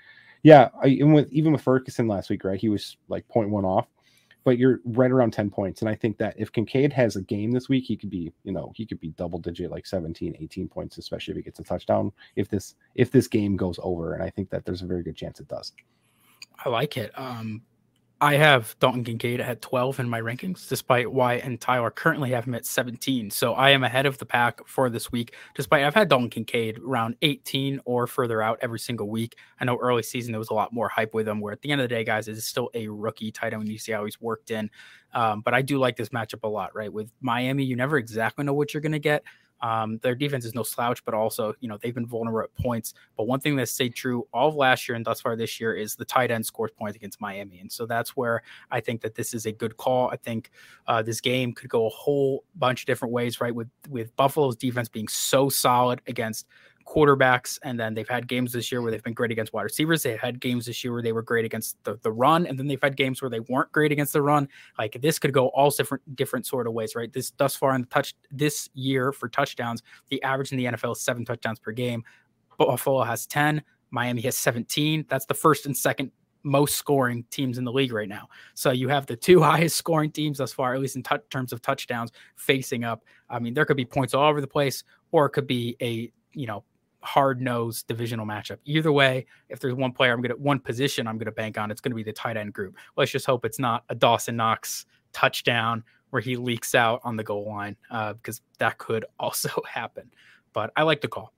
yeah, 0.42 0.68
I, 0.82 0.88
even 0.88 1.12
with 1.12 1.32
even 1.32 1.52
with 1.52 1.62
Ferguson 1.62 2.08
last 2.08 2.30
week, 2.30 2.44
right? 2.44 2.60
He 2.60 2.68
was 2.68 2.96
like 3.08 3.26
0.1 3.28 3.64
off, 3.64 3.86
but 4.44 4.58
you're 4.58 4.80
right 4.84 5.10
around 5.10 5.32
10 5.32 5.50
points. 5.50 5.82
And 5.82 5.88
I 5.88 5.94
think 5.94 6.18
that 6.18 6.34
if 6.38 6.52
Kincaid 6.52 6.92
has 6.92 7.16
a 7.16 7.22
game 7.22 7.50
this 7.50 7.68
week, 7.68 7.84
he 7.84 7.96
could 7.96 8.10
be, 8.10 8.32
you 8.44 8.52
know, 8.52 8.72
he 8.74 8.86
could 8.86 9.00
be 9.00 9.10
double 9.10 9.38
digit, 9.38 9.70
like 9.70 9.86
17, 9.86 10.36
18 10.38 10.68
points, 10.68 10.98
especially 10.98 11.32
if 11.32 11.36
he 11.36 11.42
gets 11.42 11.58
a 11.58 11.64
touchdown. 11.64 12.12
If 12.36 12.48
this 12.48 12.74
if 12.94 13.10
this 13.10 13.28
game 13.28 13.56
goes 13.56 13.78
over, 13.82 14.14
and 14.14 14.22
I 14.22 14.30
think 14.30 14.50
that 14.50 14.64
there's 14.64 14.82
a 14.82 14.86
very 14.86 15.02
good 15.02 15.16
chance 15.16 15.40
it 15.40 15.48
does. 15.48 15.72
I 16.64 16.68
like 16.68 16.96
it. 16.96 17.12
Um, 17.16 17.62
I 18.20 18.34
have 18.34 18.74
Dalton 18.80 19.04
Kincaid 19.04 19.40
at 19.40 19.62
12 19.62 20.00
in 20.00 20.08
my 20.08 20.20
rankings, 20.20 20.68
despite 20.68 21.12
Wyatt 21.12 21.44
and 21.44 21.60
Tyler 21.60 21.90
currently 21.92 22.30
have 22.30 22.46
him 22.46 22.54
at 22.56 22.66
17. 22.66 23.30
So 23.30 23.54
I 23.54 23.70
am 23.70 23.84
ahead 23.84 24.06
of 24.06 24.18
the 24.18 24.26
pack 24.26 24.66
for 24.66 24.90
this 24.90 25.12
week, 25.12 25.36
despite 25.54 25.84
I've 25.84 25.94
had 25.94 26.08
Dalton 26.08 26.28
Kincaid 26.28 26.78
around 26.78 27.14
18 27.22 27.80
or 27.84 28.08
further 28.08 28.42
out 28.42 28.58
every 28.60 28.80
single 28.80 29.08
week. 29.08 29.36
I 29.60 29.66
know 29.66 29.78
early 29.80 30.02
season 30.02 30.32
there 30.32 30.40
was 30.40 30.50
a 30.50 30.54
lot 30.54 30.72
more 30.72 30.88
hype 30.88 31.14
with 31.14 31.28
him, 31.28 31.40
where 31.40 31.52
at 31.52 31.62
the 31.62 31.70
end 31.70 31.80
of 31.80 31.88
the 31.88 31.94
day, 31.94 32.02
guys, 32.02 32.26
it's 32.26 32.44
still 32.44 32.70
a 32.74 32.88
rookie 32.88 33.30
tight 33.30 33.52
end 33.52 33.68
you 33.68 33.78
see 33.78 33.92
how 33.92 34.04
he's 34.04 34.20
worked 34.20 34.50
in. 34.50 34.68
Um, 35.14 35.40
but 35.40 35.54
I 35.54 35.62
do 35.62 35.78
like 35.78 35.96
this 35.96 36.08
matchup 36.08 36.42
a 36.42 36.48
lot, 36.48 36.74
right? 36.74 36.92
With 36.92 37.12
Miami, 37.20 37.62
you 37.62 37.76
never 37.76 37.98
exactly 37.98 38.44
know 38.44 38.52
what 38.52 38.74
you're 38.74 38.80
going 38.80 38.92
to 38.92 38.98
get. 38.98 39.22
Um, 39.60 39.98
their 39.98 40.14
defense 40.14 40.44
is 40.44 40.54
no 40.54 40.62
slouch, 40.62 41.04
but 41.04 41.14
also, 41.14 41.54
you 41.60 41.68
know, 41.68 41.78
they've 41.80 41.94
been 41.94 42.06
vulnerable 42.06 42.44
at 42.44 42.62
points. 42.62 42.94
But 43.16 43.26
one 43.26 43.40
thing 43.40 43.56
that's 43.56 43.72
stayed 43.72 43.94
true 43.94 44.26
all 44.32 44.48
of 44.48 44.54
last 44.54 44.88
year 44.88 44.96
and 44.96 45.04
thus 45.04 45.20
far 45.20 45.36
this 45.36 45.60
year 45.60 45.74
is 45.74 45.96
the 45.96 46.04
tight 46.04 46.30
end 46.30 46.46
scores 46.46 46.70
points 46.70 46.96
against 46.96 47.20
Miami. 47.20 47.58
And 47.60 47.70
so 47.70 47.86
that's 47.86 48.16
where 48.16 48.42
I 48.70 48.80
think 48.80 49.00
that 49.02 49.14
this 49.14 49.34
is 49.34 49.46
a 49.46 49.52
good 49.52 49.76
call. 49.76 50.08
I 50.10 50.16
think 50.16 50.50
uh, 50.86 51.02
this 51.02 51.20
game 51.20 51.52
could 51.52 51.70
go 51.70 51.86
a 51.86 51.90
whole 51.90 52.44
bunch 52.54 52.82
of 52.82 52.86
different 52.86 53.12
ways, 53.12 53.40
right? 53.40 53.54
With 53.54 53.68
with 53.88 54.14
Buffalo's 54.16 54.56
defense 54.56 54.88
being 54.88 55.08
so 55.08 55.48
solid 55.48 56.00
against 56.06 56.46
quarterbacks. 56.88 57.58
And 57.62 57.78
then 57.78 57.94
they've 57.94 58.08
had 58.08 58.26
games 58.26 58.52
this 58.52 58.72
year 58.72 58.80
where 58.80 58.90
they've 58.90 59.02
been 59.02 59.12
great 59.12 59.30
against 59.30 59.52
wide 59.52 59.64
receivers. 59.64 60.02
They've 60.02 60.18
had 60.18 60.40
games 60.40 60.66
this 60.66 60.82
year 60.82 60.92
where 60.92 61.02
they 61.02 61.12
were 61.12 61.22
great 61.22 61.44
against 61.44 61.76
the, 61.84 61.98
the 62.02 62.10
run. 62.10 62.46
And 62.46 62.58
then 62.58 62.66
they've 62.66 62.82
had 62.82 62.96
games 62.96 63.20
where 63.20 63.30
they 63.30 63.40
weren't 63.40 63.70
great 63.72 63.92
against 63.92 64.14
the 64.14 64.22
run. 64.22 64.48
Like 64.78 65.00
this 65.02 65.18
could 65.18 65.32
go 65.32 65.48
all 65.48 65.70
different, 65.70 66.16
different 66.16 66.46
sort 66.46 66.66
of 66.66 66.72
ways, 66.72 66.94
right? 66.94 67.12
This 67.12 67.32
thus 67.36 67.54
far 67.54 67.74
in 67.74 67.82
the 67.82 67.86
touch 67.88 68.14
this 68.30 68.70
year 68.74 69.12
for 69.12 69.28
touchdowns, 69.28 69.82
the 70.08 70.22
average 70.22 70.52
in 70.52 70.58
the 70.58 70.64
NFL 70.64 70.92
is 70.92 71.00
seven 71.00 71.24
touchdowns 71.24 71.60
per 71.60 71.72
game. 71.72 72.02
Buffalo 72.56 73.02
has 73.02 73.26
10. 73.26 73.62
Miami 73.90 74.22
has 74.22 74.36
17. 74.36 75.06
That's 75.08 75.26
the 75.26 75.34
first 75.34 75.66
and 75.66 75.76
second 75.76 76.10
most 76.42 76.76
scoring 76.76 77.24
teams 77.30 77.58
in 77.58 77.64
the 77.64 77.72
league 77.72 77.92
right 77.92 78.08
now. 78.08 78.28
So 78.54 78.70
you 78.70 78.88
have 78.88 79.06
the 79.06 79.16
two 79.16 79.40
highest 79.42 79.76
scoring 79.76 80.10
teams 80.10 80.38
thus 80.38 80.52
far, 80.52 80.74
at 80.74 80.80
least 80.80 80.96
in 80.96 81.02
t- 81.02 81.16
terms 81.30 81.52
of 81.52 81.60
touchdowns, 81.60 82.12
facing 82.36 82.84
up. 82.84 83.04
I 83.28 83.38
mean, 83.38 83.54
there 83.54 83.64
could 83.64 83.76
be 83.76 83.84
points 83.84 84.14
all 84.14 84.28
over 84.28 84.40
the 84.40 84.46
place, 84.46 84.84
or 85.12 85.26
it 85.26 85.30
could 85.30 85.46
be 85.46 85.76
a 85.82 86.10
you 86.32 86.46
know 86.46 86.64
hard 87.02 87.40
nosed 87.40 87.86
divisional 87.86 88.26
matchup. 88.26 88.58
Either 88.64 88.92
way, 88.92 89.26
if 89.48 89.60
there's 89.60 89.74
one 89.74 89.92
player 89.92 90.12
I'm 90.12 90.20
gonna 90.20 90.36
one 90.36 90.58
position 90.58 91.06
I'm 91.06 91.18
gonna 91.18 91.32
bank 91.32 91.58
on, 91.58 91.70
it's 91.70 91.80
gonna 91.80 91.94
be 91.94 92.02
the 92.02 92.12
tight 92.12 92.36
end 92.36 92.52
group. 92.52 92.76
Let's 92.96 93.10
just 93.10 93.26
hope 93.26 93.44
it's 93.44 93.58
not 93.58 93.84
a 93.88 93.94
Dawson 93.94 94.36
Knox 94.36 94.86
touchdown 95.12 95.84
where 96.10 96.22
he 96.22 96.36
leaks 96.36 96.74
out 96.74 97.00
on 97.04 97.16
the 97.16 97.24
goal 97.24 97.46
line, 97.46 97.76
uh, 97.90 98.14
because 98.14 98.40
that 98.58 98.78
could 98.78 99.04
also 99.18 99.50
happen. 99.68 100.10
But 100.52 100.72
I 100.76 100.82
like 100.82 101.00
the 101.00 101.08
call. 101.08 101.32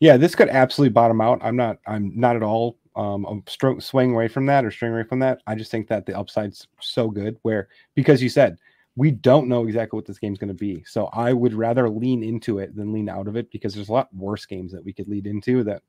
Yeah, 0.00 0.16
this 0.16 0.34
could 0.34 0.48
absolutely 0.48 0.92
bottom 0.92 1.20
out. 1.20 1.38
I'm 1.42 1.56
not. 1.56 1.78
I'm 1.86 2.12
not 2.18 2.36
at 2.36 2.42
all 2.42 2.78
um 2.96 3.42
stro- 3.44 3.82
swaying 3.82 4.14
away 4.14 4.26
from 4.26 4.46
that 4.46 4.64
or 4.64 4.70
string 4.70 4.92
away 4.92 5.04
from 5.04 5.18
that. 5.18 5.42
I 5.46 5.54
just 5.54 5.70
think 5.70 5.86
that 5.88 6.06
the 6.06 6.18
upside's 6.18 6.66
so 6.80 7.10
good. 7.10 7.38
Where 7.42 7.68
because 7.94 8.22
you 8.22 8.28
said 8.28 8.58
we 8.96 9.10
don't 9.10 9.48
know 9.48 9.64
exactly 9.66 9.96
what 9.96 10.06
this 10.06 10.18
game's 10.18 10.38
going 10.38 10.48
to 10.48 10.54
be, 10.54 10.82
so 10.84 11.06
I 11.12 11.32
would 11.32 11.54
rather 11.54 11.88
lean 11.88 12.22
into 12.22 12.58
it 12.58 12.74
than 12.74 12.92
lean 12.92 13.08
out 13.08 13.28
of 13.28 13.36
it 13.36 13.50
because 13.50 13.74
there's 13.74 13.90
a 13.90 13.92
lot 13.92 14.12
worse 14.14 14.46
games 14.46 14.72
that 14.72 14.84
we 14.84 14.92
could 14.92 15.08
lead 15.08 15.26
into. 15.26 15.62
That 15.62 15.82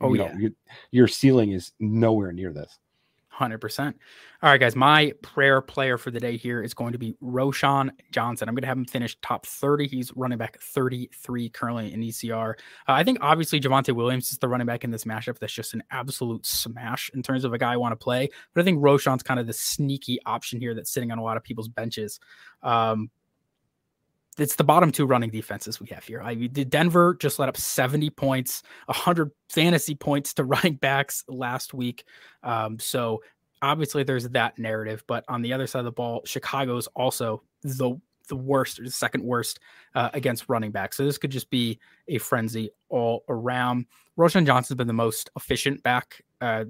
Oh, 0.00 0.12
you 0.12 0.18
know, 0.18 0.32
yeah. 0.38 0.48
your 0.90 1.08
ceiling 1.08 1.52
is 1.52 1.72
nowhere 1.78 2.32
near 2.32 2.52
this. 2.52 2.78
Hundred 3.34 3.58
percent. 3.58 3.96
All 4.42 4.50
right, 4.50 4.60
guys. 4.60 4.76
My 4.76 5.12
prayer 5.22 5.60
player 5.60 5.98
for 5.98 6.12
the 6.12 6.20
day 6.20 6.36
here 6.36 6.62
is 6.62 6.72
going 6.72 6.92
to 6.92 6.98
be 6.98 7.16
Roschon 7.20 7.90
Johnson. 8.12 8.48
I'm 8.48 8.54
going 8.54 8.62
to 8.62 8.68
have 8.68 8.78
him 8.78 8.84
finish 8.84 9.16
top 9.22 9.44
30. 9.44 9.88
He's 9.88 10.12
running 10.14 10.38
back 10.38 10.60
33 10.60 11.48
currently 11.48 11.92
in 11.92 12.00
ECR. 12.00 12.50
Uh, 12.50 12.92
I 12.92 13.02
think 13.02 13.18
obviously 13.22 13.58
Javonte 13.58 13.92
Williams 13.92 14.30
is 14.30 14.38
the 14.38 14.46
running 14.46 14.68
back 14.68 14.84
in 14.84 14.92
this 14.92 15.02
matchup. 15.02 15.40
That's 15.40 15.52
just 15.52 15.74
an 15.74 15.82
absolute 15.90 16.46
smash 16.46 17.10
in 17.12 17.24
terms 17.24 17.44
of 17.44 17.52
a 17.52 17.58
guy 17.58 17.72
I 17.72 17.76
want 17.76 17.90
to 17.90 17.96
play. 17.96 18.28
But 18.54 18.60
I 18.60 18.64
think 18.64 18.80
Roschon's 18.80 19.24
kind 19.24 19.40
of 19.40 19.48
the 19.48 19.52
sneaky 19.52 20.20
option 20.24 20.60
here 20.60 20.72
that's 20.72 20.92
sitting 20.92 21.10
on 21.10 21.18
a 21.18 21.24
lot 21.24 21.36
of 21.36 21.42
people's 21.42 21.68
benches. 21.68 22.20
Um, 22.62 23.10
it's 24.38 24.56
the 24.56 24.64
bottom 24.64 24.90
two 24.90 25.06
running 25.06 25.30
defenses 25.30 25.80
we 25.80 25.88
have 25.88 26.04
here. 26.04 26.22
I 26.22 26.34
Denver 26.34 27.14
just 27.20 27.38
let 27.38 27.48
up 27.48 27.56
70 27.56 28.10
points, 28.10 28.62
100 28.86 29.30
fantasy 29.48 29.94
points 29.94 30.34
to 30.34 30.44
running 30.44 30.74
backs 30.74 31.24
last 31.28 31.74
week. 31.74 32.04
Um, 32.42 32.78
so 32.78 33.22
obviously 33.62 34.02
there's 34.02 34.28
that 34.28 34.58
narrative, 34.58 35.04
but 35.06 35.24
on 35.28 35.42
the 35.42 35.52
other 35.52 35.66
side 35.66 35.80
of 35.80 35.84
the 35.86 35.92
ball, 35.92 36.22
Chicago's 36.24 36.86
also 36.88 37.42
the 37.62 37.96
the 38.28 38.36
worst 38.36 38.80
or 38.80 38.84
the 38.84 38.90
second 38.90 39.22
worst 39.22 39.60
uh, 39.94 40.08
against 40.14 40.48
running 40.48 40.70
backs. 40.70 40.96
So 40.96 41.04
this 41.04 41.18
could 41.18 41.30
just 41.30 41.50
be 41.50 41.78
a 42.08 42.16
frenzy 42.18 42.70
all 42.88 43.22
around. 43.28 43.84
Roschon 44.18 44.46
Johnson's 44.46 44.78
been 44.78 44.86
the 44.86 44.92
most 44.94 45.30
efficient 45.36 45.82
back, 45.82 46.22
uh, 46.40 46.64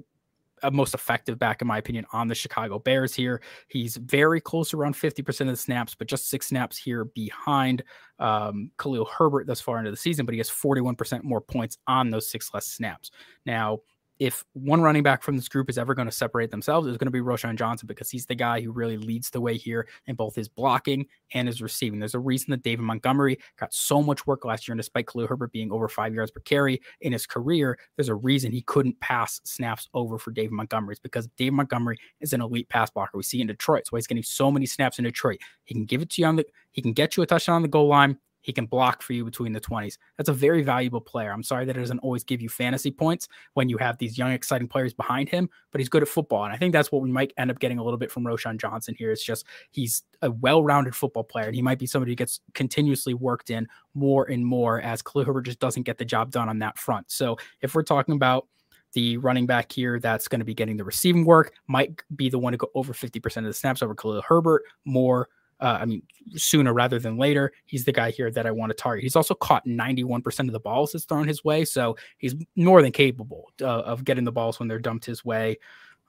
most 0.71 0.93
effective 0.93 1.39
back, 1.39 1.61
in 1.61 1.67
my 1.67 1.77
opinion, 1.77 2.05
on 2.13 2.27
the 2.27 2.35
Chicago 2.35 2.79
Bears 2.79 3.13
here. 3.13 3.41
He's 3.67 3.97
very 3.97 4.41
close, 4.41 4.73
around 4.73 4.95
50% 4.95 5.41
of 5.41 5.47
the 5.47 5.55
snaps, 5.55 5.95
but 5.95 6.07
just 6.07 6.29
six 6.29 6.47
snaps 6.47 6.77
here 6.77 7.05
behind 7.05 7.83
um, 8.19 8.71
Khalil 8.77 9.05
Herbert 9.05 9.47
thus 9.47 9.61
far 9.61 9.79
into 9.79 9.91
the 9.91 9.97
season, 9.97 10.25
but 10.25 10.33
he 10.33 10.39
has 10.39 10.49
41% 10.49 11.23
more 11.23 11.41
points 11.41 11.77
on 11.87 12.09
those 12.09 12.29
six 12.29 12.53
less 12.53 12.67
snaps. 12.67 13.11
Now, 13.45 13.79
if 14.19 14.45
one 14.53 14.81
running 14.81 15.03
back 15.03 15.23
from 15.23 15.35
this 15.35 15.49
group 15.49 15.69
is 15.69 15.77
ever 15.77 15.93
going 15.93 16.07
to 16.07 16.11
separate 16.11 16.51
themselves, 16.51 16.87
it's 16.87 16.97
going 16.97 17.07
to 17.07 17.11
be 17.11 17.19
Roschon 17.19 17.55
Johnson 17.55 17.87
because 17.87 18.09
he's 18.09 18.25
the 18.25 18.35
guy 18.35 18.61
who 18.61 18.71
really 18.71 18.97
leads 18.97 19.29
the 19.29 19.41
way 19.41 19.57
here 19.57 19.87
in 20.07 20.15
both 20.15 20.35
his 20.35 20.47
blocking 20.47 21.05
and 21.33 21.47
his 21.47 21.61
receiving. 21.61 21.99
There's 21.99 22.15
a 22.15 22.19
reason 22.19 22.51
that 22.51 22.63
David 22.63 22.83
Montgomery 22.83 23.37
got 23.59 23.73
so 23.73 24.01
much 24.01 24.25
work 24.25 24.45
last 24.45 24.67
year, 24.67 24.73
and 24.73 24.79
despite 24.79 25.07
Khalil 25.07 25.27
Herbert 25.27 25.51
being 25.51 25.71
over 25.71 25.89
five 25.89 26.13
yards 26.13 26.31
per 26.31 26.39
carry 26.41 26.81
in 27.01 27.11
his 27.11 27.25
career, 27.25 27.77
there's 27.97 28.09
a 28.09 28.15
reason 28.15 28.51
he 28.51 28.61
couldn't 28.61 28.99
pass 29.01 29.41
snaps 29.43 29.89
over 29.93 30.17
for 30.17 30.31
David 30.31 30.53
Montgomery. 30.53 30.93
It's 30.93 30.99
because 30.99 31.27
David 31.37 31.53
Montgomery 31.53 31.97
is 32.21 32.33
an 32.33 32.41
elite 32.41 32.69
pass 32.69 32.89
blocker. 32.89 33.17
We 33.17 33.23
see 33.23 33.41
in 33.41 33.47
Detroit. 33.47 33.87
Why 33.89 33.97
he's 33.97 34.07
getting 34.07 34.23
so 34.23 34.49
many 34.49 34.65
snaps 34.65 34.97
in 34.97 35.03
Detroit. 35.03 35.39
He 35.65 35.73
can 35.73 35.85
give 35.85 36.01
it 36.01 36.09
to 36.11 36.21
you 36.21 36.27
on 36.27 36.37
the 36.37 36.45
he 36.71 36.81
can 36.81 36.93
get 36.93 37.15
you 37.15 37.23
a 37.23 37.25
touchdown 37.25 37.55
on 37.55 37.61
the 37.61 37.67
goal 37.67 37.87
line. 37.87 38.17
He 38.45 38.53
can 38.53 38.67
block 38.67 39.01
for 39.01 39.13
you 39.13 39.25
between 39.25 39.53
the 39.53 39.59
20s. 39.59 39.97
That's 40.17 40.29
a 40.29 40.33
very 40.33 40.61
valuable 40.61 41.01
player. 41.01 41.31
I'm 41.31 41.41
sorry 41.41 41.65
that 41.65 41.75
it 41.75 41.79
doesn't 41.79 41.97
always 41.97 42.23
give 42.23 42.43
you 42.43 42.47
fantasy 42.47 42.91
points 42.91 43.27
when 43.55 43.69
you 43.69 43.77
have 43.79 43.97
these 43.97 44.19
young, 44.19 44.31
exciting 44.31 44.67
players 44.67 44.93
behind 44.93 45.29
him, 45.29 45.49
but 45.71 45.81
he's 45.81 45.89
good 45.89 46.03
at 46.03 46.07
football. 46.07 46.43
And 46.43 46.53
I 46.53 46.57
think 46.57 46.71
that's 46.71 46.91
what 46.91 47.01
we 47.01 47.09
might 47.09 47.33
end 47.37 47.49
up 47.49 47.57
getting 47.57 47.79
a 47.79 47.83
little 47.83 47.97
bit 47.97 48.11
from 48.11 48.23
Roschon 48.23 48.57
Johnson 48.57 48.93
here. 48.99 49.11
It's 49.11 49.25
just 49.25 49.47
he's 49.71 50.03
a 50.21 50.29
well 50.29 50.63
rounded 50.63 50.95
football 50.95 51.23
player, 51.23 51.47
and 51.47 51.55
he 51.55 51.63
might 51.63 51.79
be 51.79 51.87
somebody 51.87 52.11
who 52.11 52.17
gets 52.17 52.39
continuously 52.53 53.15
worked 53.15 53.49
in 53.49 53.67
more 53.95 54.29
and 54.29 54.45
more 54.45 54.79
as 54.79 55.01
Herbert 55.15 55.47
just 55.47 55.59
doesn't 55.59 55.83
get 55.83 55.97
the 55.97 56.05
job 56.05 56.29
done 56.29 56.47
on 56.47 56.59
that 56.59 56.77
front. 56.77 57.09
So 57.09 57.37
if 57.61 57.73
we're 57.73 57.81
talking 57.81 58.13
about 58.13 58.47
the 58.93 59.17
running 59.17 59.47
back 59.47 59.71
here 59.71 59.99
that's 59.99 60.27
going 60.27 60.39
to 60.39 60.45
be 60.45 60.53
getting 60.53 60.77
the 60.77 60.83
receiving 60.83 61.25
work, 61.25 61.53
might 61.65 61.99
be 62.15 62.29
the 62.29 62.37
one 62.37 62.53
to 62.53 62.57
go 62.57 62.69
over 62.75 62.93
50% 62.93 63.37
of 63.37 63.43
the 63.45 63.53
snaps 63.53 63.81
over 63.81 63.95
Khalil 63.95 64.21
Herbert, 64.21 64.61
more 64.85 65.29
uh, 65.65 65.79
I 65.81 65.85
mean, 65.85 66.03
sooner 66.35 66.73
rather 66.73 66.99
than 66.99 67.17
later. 67.17 67.51
He's 67.65 67.85
the 67.85 67.91
guy 67.91 68.11
here 68.11 68.29
that 68.29 68.45
I 68.45 68.51
want 68.51 68.69
to 68.69 68.75
target. 68.75 69.01
He's 69.01 69.15
also 69.15 69.33
caught 69.33 69.65
91% 69.65 70.41
of 70.41 70.51
the 70.51 70.59
balls 70.59 70.91
that's 70.91 71.05
thrown 71.05 71.27
his 71.27 71.43
way. 71.43 71.65
So 71.65 71.97
he's 72.19 72.35
more 72.55 72.83
than 72.83 72.91
capable 72.91 73.51
uh, 73.59 73.65
of 73.65 74.05
getting 74.05 74.25
the 74.25 74.31
balls 74.31 74.59
when 74.59 74.67
they're 74.67 74.77
dumped 74.77 75.05
his 75.05 75.25
way. 75.25 75.57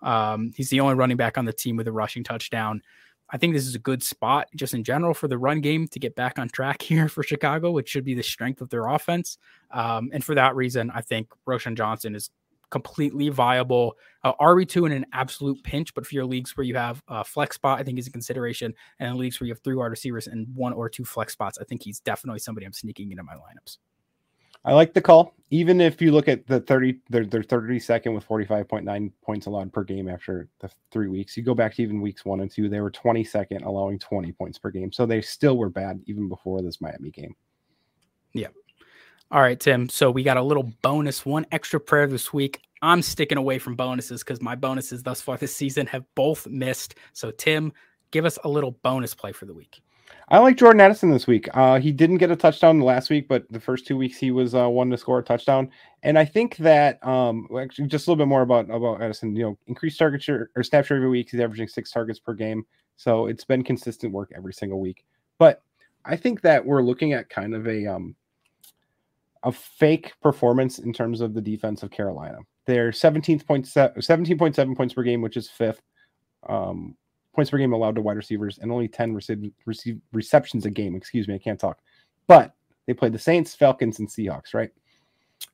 Um, 0.03 0.53
he's 0.55 0.69
the 0.69 0.81
only 0.81 0.95
running 0.95 1.17
back 1.17 1.39
on 1.39 1.47
the 1.47 1.55
team 1.55 1.77
with 1.77 1.89
a 1.89 1.93
rushing 1.93 2.23
touchdown. 2.23 2.83
I 3.31 3.39
think 3.39 3.55
this 3.55 3.67
is 3.67 3.75
a 3.75 3.79
good 3.79 4.03
spot 4.03 4.49
just 4.55 4.75
in 4.75 4.85
general 4.85 5.15
for 5.15 5.27
the 5.27 5.39
run 5.39 5.63
game 5.63 5.89
to 5.89 5.99
get 5.99 6.15
back 6.15 6.39
on 6.39 6.51
track 6.51 6.83
here 6.83 7.09
for 7.09 7.23
Chicago, 7.23 7.71
which 7.71 7.89
should 7.89 8.05
be 8.05 8.15
the 8.15 8.23
strength 8.23 8.61
of 8.61 8.69
their 8.69 8.89
offense. 8.89 9.39
Um, 9.71 10.11
and 10.13 10.23
for 10.23 10.35
that 10.35 10.55
reason, 10.55 10.93
I 10.95 11.01
think 11.01 11.31
Roschon 11.49 11.79
Johnson 11.79 12.15
is 12.15 12.31
completely 12.71 13.29
viable. 13.29 13.97
Uh, 14.25 14.33
RB2 14.41 14.87
in 14.87 14.93
an 14.93 15.07
absolute 15.13 15.63
pinch, 15.63 15.95
but 15.95 16.07
for 16.07 16.15
your 16.15 16.25
leagues 16.27 16.57
where 16.57 16.65
you 16.65 16.75
have 16.75 17.03
a 17.09 17.25
flex 17.25 17.57
spot, 17.57 17.79
I 17.79 17.83
think 17.83 17.99
is 17.99 18.07
a 18.07 18.11
consideration. 18.11 18.75
And 18.99 19.11
in 19.11 19.19
leagues 19.19 19.41
where 19.41 19.47
you 19.47 19.53
have 19.53 19.63
three 19.63 19.75
wide 19.75 19.87
receivers 19.87 20.27
and 20.27 20.47
one 20.55 20.73
or 20.73 20.89
two 20.89 21.05
flex 21.05 21.33
spots, 21.33 21.59
I 21.61 21.65
think 21.65 21.83
he's 21.83 22.01
definitely 22.01 22.41
somebody 22.41 22.67
I'm 22.67 22.73
sneaking 22.73 23.11
into 23.11 23.23
my 23.23 23.35
lineups. 23.35 23.79
I 24.65 24.73
like 24.73 24.95
the 24.95 25.01
call. 25.01 25.33
Even 25.51 25.81
if 25.81 26.03
you 26.03 26.11
look 26.11 26.27
at 26.27 26.45
the 26.49 26.59
30, 26.59 26.99
they're, 27.09 27.25
they're 27.25 27.43
32nd 27.43 28.13
with 28.13 28.27
45.9 28.27 29.13
points 29.23 29.47
allowed 29.47 29.73
per 29.73 29.85
game 29.85 30.09
after 30.09 30.49
the 30.59 30.69
three 30.91 31.07
weeks. 31.07 31.37
You 31.37 31.45
go 31.45 31.55
back 31.55 31.77
to 31.77 31.83
even 31.83 32.01
weeks 32.01 32.25
one 32.25 32.41
and 32.41 32.51
two, 32.51 32.69
they 32.69 32.81
were 32.81 32.91
22nd, 32.91 33.65
allowing 33.65 34.01
20 34.01 34.33
points 34.33 34.59
per 34.59 34.71
game. 34.73 34.91
So 34.91 35.07
they 35.07 35.21
still 35.21 35.57
were 35.57 35.71
bad 35.71 36.01
even 36.07 36.29
before 36.29 36.63
this 36.63 36.81
Miami 36.81 37.13
game. 37.13 37.37
All 39.33 39.41
right, 39.41 39.59
Tim. 39.59 39.89
So 39.89 40.11
we 40.11 40.23
got 40.23 40.37
a 40.37 40.43
little 40.43 40.71
bonus, 40.83 41.27
one 41.27 41.47
extra 41.51 41.81
prayer 41.81 42.07
this 42.07 42.33
week. 42.33 42.61
I'm 42.81 43.03
sticking 43.03 43.39
away 43.39 43.59
from 43.59 43.75
bonuses 43.75 44.23
because 44.23 44.41
my 44.41 44.55
bonuses 44.55 45.03
thus 45.03 45.21
far 45.21 45.37
this 45.37 45.55
season 45.55 45.87
have 45.89 46.05
both 46.15 46.47
missed. 46.47 46.95
So, 47.13 47.33
Tim, 47.33 47.73
give 48.13 48.25
us 48.25 48.39
a 48.45 48.49
little 48.49 48.73
bonus 48.83 49.15
play 49.15 49.33
for 49.33 49.45
the 49.47 49.55
week. 49.55 49.83
I 50.29 50.39
like 50.39 50.57
Jordan 50.57 50.81
Addison 50.81 51.11
this 51.11 51.27
week. 51.27 51.49
Uh, 51.55 51.81
he 51.81 51.91
didn't 51.91 52.19
get 52.19 52.31
a 52.31 52.37
touchdown 52.37 52.81
last 52.81 53.11
week, 53.11 53.27
but 53.29 53.51
the 53.51 53.59
first 53.59 53.87
two 53.87 53.97
weeks 53.97 54.17
he 54.17 54.31
was 54.31 54.55
uh, 54.55 54.69
one 54.69 54.91
to 54.91 54.97
score 54.97 55.19
a 55.19 55.25
touchdown. 55.25 55.71
And 56.05 56.17
I 56.17 56.25
think 56.25 56.57
that 56.59 57.05
um, 57.05 57.49
actually 57.61 57.89
just 57.89 58.07
a 58.07 58.11
little 58.11 58.25
bit 58.25 58.29
more 58.29 58.43
about 58.43 58.71
about 58.71 59.03
Addison. 59.03 59.35
You 59.35 59.43
know, 59.43 59.59
increased 59.67 59.99
target 59.99 60.23
share 60.23 60.51
or 60.55 60.63
snap 60.63 60.85
share 60.85 60.99
every 60.99 61.09
week. 61.09 61.31
He's 61.31 61.41
averaging 61.41 61.67
six 61.69 61.91
targets 61.91 62.21
per 62.21 62.35
game, 62.35 62.65
so 62.97 63.27
it's 63.27 63.45
been 63.45 63.65
consistent 63.65 64.13
work 64.13 64.31
every 64.37 64.53
single 64.53 64.81
week. 64.81 65.05
But 65.39 65.63
I 66.05 66.17
think 66.17 66.43
that 66.43 66.65
we're 66.65 66.83
looking 66.83 67.13
at 67.13 67.29
kind 67.29 67.55
of 67.55 67.67
a 67.67 67.87
um, 67.87 68.15
a 69.47 69.53
fake 69.53 70.13
performance 70.21 70.81
in 70.81 70.93
terms 70.93 71.21
of 71.21 71.33
the 71.33 71.41
defense 71.41 71.85
of 71.85 71.91
Carolina. 71.91 72.39
They're 72.67 72.91
17th 72.91 73.47
point 73.47 73.65
17.7 73.65 74.77
points 74.77 74.93
per 74.93 75.05
game, 75.05 75.23
which 75.23 75.37
is 75.37 75.49
fifth. 75.49 75.81
Um, 76.49 76.97
points 77.33 77.53
per 77.53 77.59
game 77.59 77.73
allowed 77.73 77.95
to 77.95 78.01
wide 78.01 78.17
receivers 78.17 78.59
and 78.59 78.73
only 78.73 78.89
10 78.89 79.15
receive, 79.15 79.53
receive 79.65 80.01
receptions 80.13 80.67
a 80.67 80.71
game. 80.71 80.97
Excuse 80.97 81.29
me, 81.29 81.37
I 81.37 81.39
can't 81.39 81.61
talk. 81.61 81.79
But 82.27 82.55
they 82.87 82.93
played 82.93 83.13
the 83.13 83.21
Saints, 83.21 83.55
Falcons, 83.55 84.01
and 84.01 84.09
Seahawks, 84.09 84.53
right? 84.53 84.71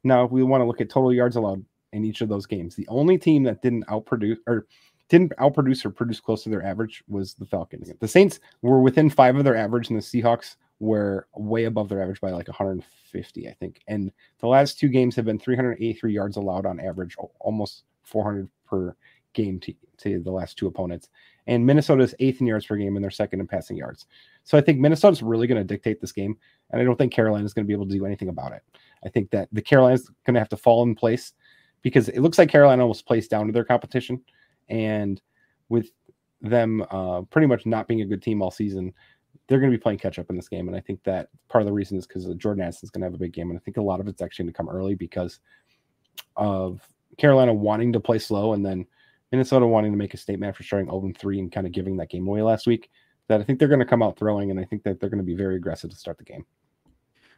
Now, 0.05 0.25
if 0.25 0.31
we 0.31 0.43
want 0.43 0.63
to 0.63 0.67
look 0.67 0.81
at 0.81 0.89
total 0.89 1.13
yards 1.13 1.37
allowed 1.37 1.63
in 1.93 2.05
each 2.05 2.23
of 2.23 2.31
those 2.31 2.47
games, 2.47 2.75
the 2.75 2.89
only 2.89 3.19
team 3.19 3.43
that 3.43 3.61
didn't 3.61 3.87
outproduce 3.89 4.39
or 4.47 4.67
didn't 5.11 5.35
outproduce 5.39 5.85
or 5.85 5.91
produce 5.91 6.19
close 6.19 6.43
to 6.45 6.49
their 6.49 6.65
average 6.65 7.05
was 7.09 7.35
the 7.35 7.45
Falcons. 7.45 7.93
The 8.01 8.09
Saints 8.09 8.41
were 8.63 8.81
within 8.81 9.11
five 9.11 9.37
of 9.37 9.45
their 9.45 9.57
average, 9.57 9.91
and 9.91 9.99
the 9.99 10.03
Seahawks 10.03 10.57
were 10.83 11.29
way 11.37 11.67
above 11.67 11.89
their 11.89 12.03
average 12.03 12.21
by 12.21 12.33
like 12.33 12.49
150, 12.49 13.49
I 13.49 13.53
think. 13.53 13.81
And 13.87 14.11
the 14.41 14.49
last 14.49 14.81
two 14.81 14.89
games 14.89 15.15
have 15.15 15.25
been 15.25 15.39
383 15.39 16.13
yards 16.13 16.37
allowed 16.37 16.67
on 16.67 16.81
average, 16.81 17.15
almost 17.39 17.85
400 18.03 18.49
per 18.67 18.97
game 19.33 19.61
to, 19.61 19.73
to 19.99 20.19
the 20.19 20.31
last 20.31 20.59
two 20.59 20.67
opponents. 20.67 21.09
And 21.47 21.65
Minnesota 21.65 22.03
is 22.03 22.17
eighth 22.19 22.41
in 22.41 22.49
yards 22.49 22.67
per 22.67 22.75
game 22.75 22.97
and 22.97 23.05
they're 23.05 23.13
second 23.13 23.39
in 23.39 23.47
passing 23.47 23.77
yards. 23.77 24.07
So 24.43 24.59
I 24.59 24.61
think 24.61 24.81
Minnesota's 24.81 25.23
really 25.23 25.47
going 25.47 25.61
to 25.61 25.65
dictate 25.65 26.01
this 26.01 26.11
game. 26.11 26.37
And 26.71 26.81
I 26.81 26.85
don't 26.85 26.97
think 26.97 27.13
Carolina 27.13 27.45
is 27.45 27.55
going 27.55 27.65
to 27.65 27.69
be 27.69 27.75
able 27.75 27.87
to 27.87 27.95
do 27.95 28.05
anything 28.05 28.29
about 28.29 28.51
it. 28.51 28.63
I 29.07 29.09
think 29.09 29.31
that 29.31 29.49
the 29.53 29.63
Carolina's 29.63 30.11
going 30.27 30.35
to 30.35 30.41
have 30.41 30.49
to 30.49 30.57
fall 30.57 30.83
in 30.83 30.97
place 30.97 31.33
because 31.83 32.09
it 32.09 32.21
looks 32.23 32.39
like 32.39 32.49
Carolina 32.49 32.85
was 32.85 33.03
placed 33.03 33.31
down 33.31 33.47
to 33.47 33.53
their 33.53 33.65
competition. 33.65 34.21
And 34.69 35.23
with 35.69 35.93
them 36.41 36.85
uh, 36.91 37.23
pretty 37.23 37.47
much 37.47 37.67
not 37.67 37.87
being 37.87 38.01
a 38.01 38.07
good 38.07 38.21
team 38.21 38.43
all 38.43 38.51
season, 38.51 38.93
they're 39.49 39.59
going 39.59 39.71
to 39.71 39.77
be 39.77 39.83
playing 39.83 39.99
catch 39.99 40.19
up 40.19 40.31
in 40.31 40.37
this 40.37 40.49
game. 40.49 40.69
And 40.69 40.77
I 40.77 40.81
think 40.81 41.03
that 41.05 41.29
part 41.49 41.63
of 41.63 41.67
the 41.67 41.73
reason 41.73 41.99
is 41.99 42.07
because 42.07 42.27
uh, 42.27 42.35
Jordan 42.35 42.63
Addison's 42.63 42.91
going 42.91 43.03
to 43.03 43.07
have 43.07 43.15
a 43.15 43.19
big 43.19 43.33
game. 43.33 43.51
And 43.51 43.59
I 43.59 43.63
think 43.63 43.77
a 43.77 43.83
lot 43.83 44.01
of 44.01 44.09
it's 44.09 44.23
actually 44.23 44.45
going 44.45 44.53
to 44.55 44.57
come 44.57 44.69
early 44.69 44.95
because 44.95 45.41
of 46.37 46.81
Carolina 47.19 47.53
wanting 47.53 47.93
to 47.93 48.01
play 48.01 48.19
slow 48.19 48.53
and 48.53 48.65
then 48.65 48.87
Minnesota 49.31 49.67
wanting 49.67 49.93
to 49.93 49.99
make 49.99 50.15
a 50.15 50.19
statement 50.19 50.49
after 50.49 50.63
starting 50.63 50.89
0 50.89 51.13
3 51.17 51.39
and 51.39 51.53
kind 51.53 51.67
of 51.67 51.73
giving 51.73 51.97
that 51.97 52.11
game 52.11 52.27
away 52.27 52.43
last 52.43 52.67
week. 52.67 52.91
That 53.29 53.41
I 53.41 53.45
think 53.45 53.59
they're 53.59 53.69
going 53.69 53.81
to 53.81 53.87
come 53.87 54.03
out 54.03 54.19
throwing, 54.19 54.51
and 54.51 54.59
I 54.59 54.65
think 54.65 54.83
that 54.83 55.01
they're 55.01 55.09
going 55.09 55.19
to 55.19 55.25
be 55.25 55.35
very 55.35 55.57
aggressive 55.57 55.91
to 55.91 55.97
start 55.97 56.19
the 56.19 56.25
game. 56.25 56.45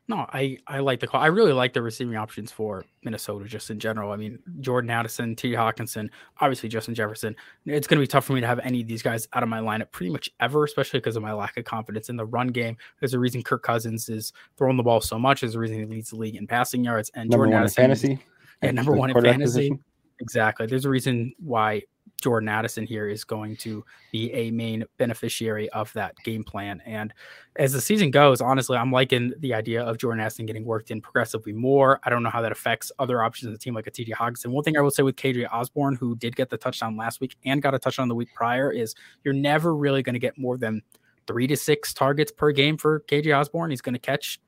No, 0.06 0.26
I 0.32 0.58
I 0.66 0.80
like 0.80 1.00
the 1.00 1.06
call. 1.06 1.22
I 1.22 1.28
really 1.28 1.54
like 1.54 1.72
the 1.72 1.80
receiving 1.80 2.14
options 2.16 2.52
for 2.52 2.84
Minnesota 3.04 3.46
just 3.46 3.70
in 3.70 3.78
general. 3.78 4.12
I 4.12 4.16
mean, 4.16 4.38
Jordan 4.60 4.90
Addison, 4.90 5.34
T. 5.34 5.52
Hockenson, 5.52 6.10
obviously 6.40 6.68
Justin 6.68 6.94
Jefferson. 6.94 7.34
It's 7.64 7.86
going 7.86 7.98
to 7.98 8.02
be 8.02 8.06
tough 8.06 8.26
for 8.26 8.34
me 8.34 8.42
to 8.42 8.46
have 8.46 8.58
any 8.58 8.82
of 8.82 8.86
these 8.86 9.02
guys 9.02 9.26
out 9.32 9.42
of 9.42 9.48
my 9.48 9.60
lineup 9.60 9.92
pretty 9.92 10.12
much 10.12 10.28
ever, 10.40 10.64
especially 10.64 11.00
because 11.00 11.16
of 11.16 11.22
my 11.22 11.32
lack 11.32 11.56
of 11.56 11.64
confidence 11.64 12.10
in 12.10 12.16
the 12.16 12.26
run 12.26 12.48
game. 12.48 12.76
There's 13.00 13.14
a 13.14 13.18
reason 13.18 13.42
Kirk 13.42 13.62
Cousins 13.62 14.10
is 14.10 14.34
throwing 14.58 14.76
the 14.76 14.82
ball 14.82 15.00
so 15.00 15.18
much. 15.18 15.40
There's 15.40 15.54
a 15.54 15.58
reason 15.58 15.78
he 15.78 15.86
leads 15.86 16.10
the 16.10 16.16
league 16.16 16.36
in 16.36 16.46
passing 16.46 16.84
yards. 16.84 17.10
And 17.14 17.30
number 17.30 17.46
Jordan 17.46 17.54
one 17.54 17.62
Addison, 17.62 17.84
in 17.84 17.88
fantasy. 17.88 18.18
yeah, 18.62 18.70
number 18.72 18.92
one 18.92 19.08
in 19.10 19.14
fantasy. 19.22 19.42
position. 19.70 19.84
Exactly. 20.20 20.66
There's 20.66 20.84
a 20.84 20.90
reason 20.90 21.32
why 21.38 21.82
Jordan 22.22 22.48
Addison 22.48 22.86
here 22.86 23.08
is 23.08 23.24
going 23.24 23.56
to 23.56 23.84
be 24.12 24.32
a 24.32 24.50
main 24.50 24.84
beneficiary 24.98 25.68
of 25.70 25.92
that 25.92 26.16
game 26.24 26.44
plan. 26.44 26.82
And 26.86 27.12
as 27.56 27.72
the 27.72 27.80
season 27.80 28.10
goes, 28.10 28.40
honestly, 28.40 28.76
I'm 28.76 28.90
liking 28.90 29.32
the 29.38 29.54
idea 29.54 29.82
of 29.82 29.98
Jordan 29.98 30.20
Addison 30.20 30.46
getting 30.46 30.64
worked 30.64 30.90
in 30.90 31.00
progressively 31.00 31.52
more. 31.52 32.00
I 32.04 32.10
don't 32.10 32.22
know 32.22 32.30
how 32.30 32.42
that 32.42 32.52
affects 32.52 32.90
other 32.98 33.22
options 33.22 33.46
in 33.46 33.52
the 33.52 33.58
team 33.58 33.74
like 33.74 33.86
a 33.86 33.90
TJ 33.90 34.10
Hockenson. 34.10 34.46
One 34.46 34.64
thing 34.64 34.76
I 34.76 34.80
will 34.80 34.90
say 34.90 35.02
with 35.02 35.16
KJ 35.16 35.52
Osborne, 35.52 35.96
who 35.96 36.16
did 36.16 36.34
get 36.36 36.50
the 36.50 36.56
touchdown 36.56 36.96
last 36.96 37.20
week 37.20 37.36
and 37.44 37.60
got 37.62 37.74
a 37.74 37.78
touchdown 37.78 38.08
the 38.08 38.14
week 38.14 38.32
prior, 38.34 38.70
is 38.70 38.94
you're 39.22 39.34
never 39.34 39.74
really 39.74 40.02
going 40.02 40.14
to 40.14 40.20
get 40.20 40.38
more 40.38 40.56
than 40.56 40.82
three 41.26 41.46
to 41.46 41.56
six 41.56 41.94
targets 41.94 42.32
per 42.32 42.52
game 42.52 42.76
for 42.76 43.00
KJ 43.00 43.38
Osborne. 43.38 43.70
He's 43.70 43.80
going 43.80 43.94
to 43.94 43.98
catch 43.98 44.40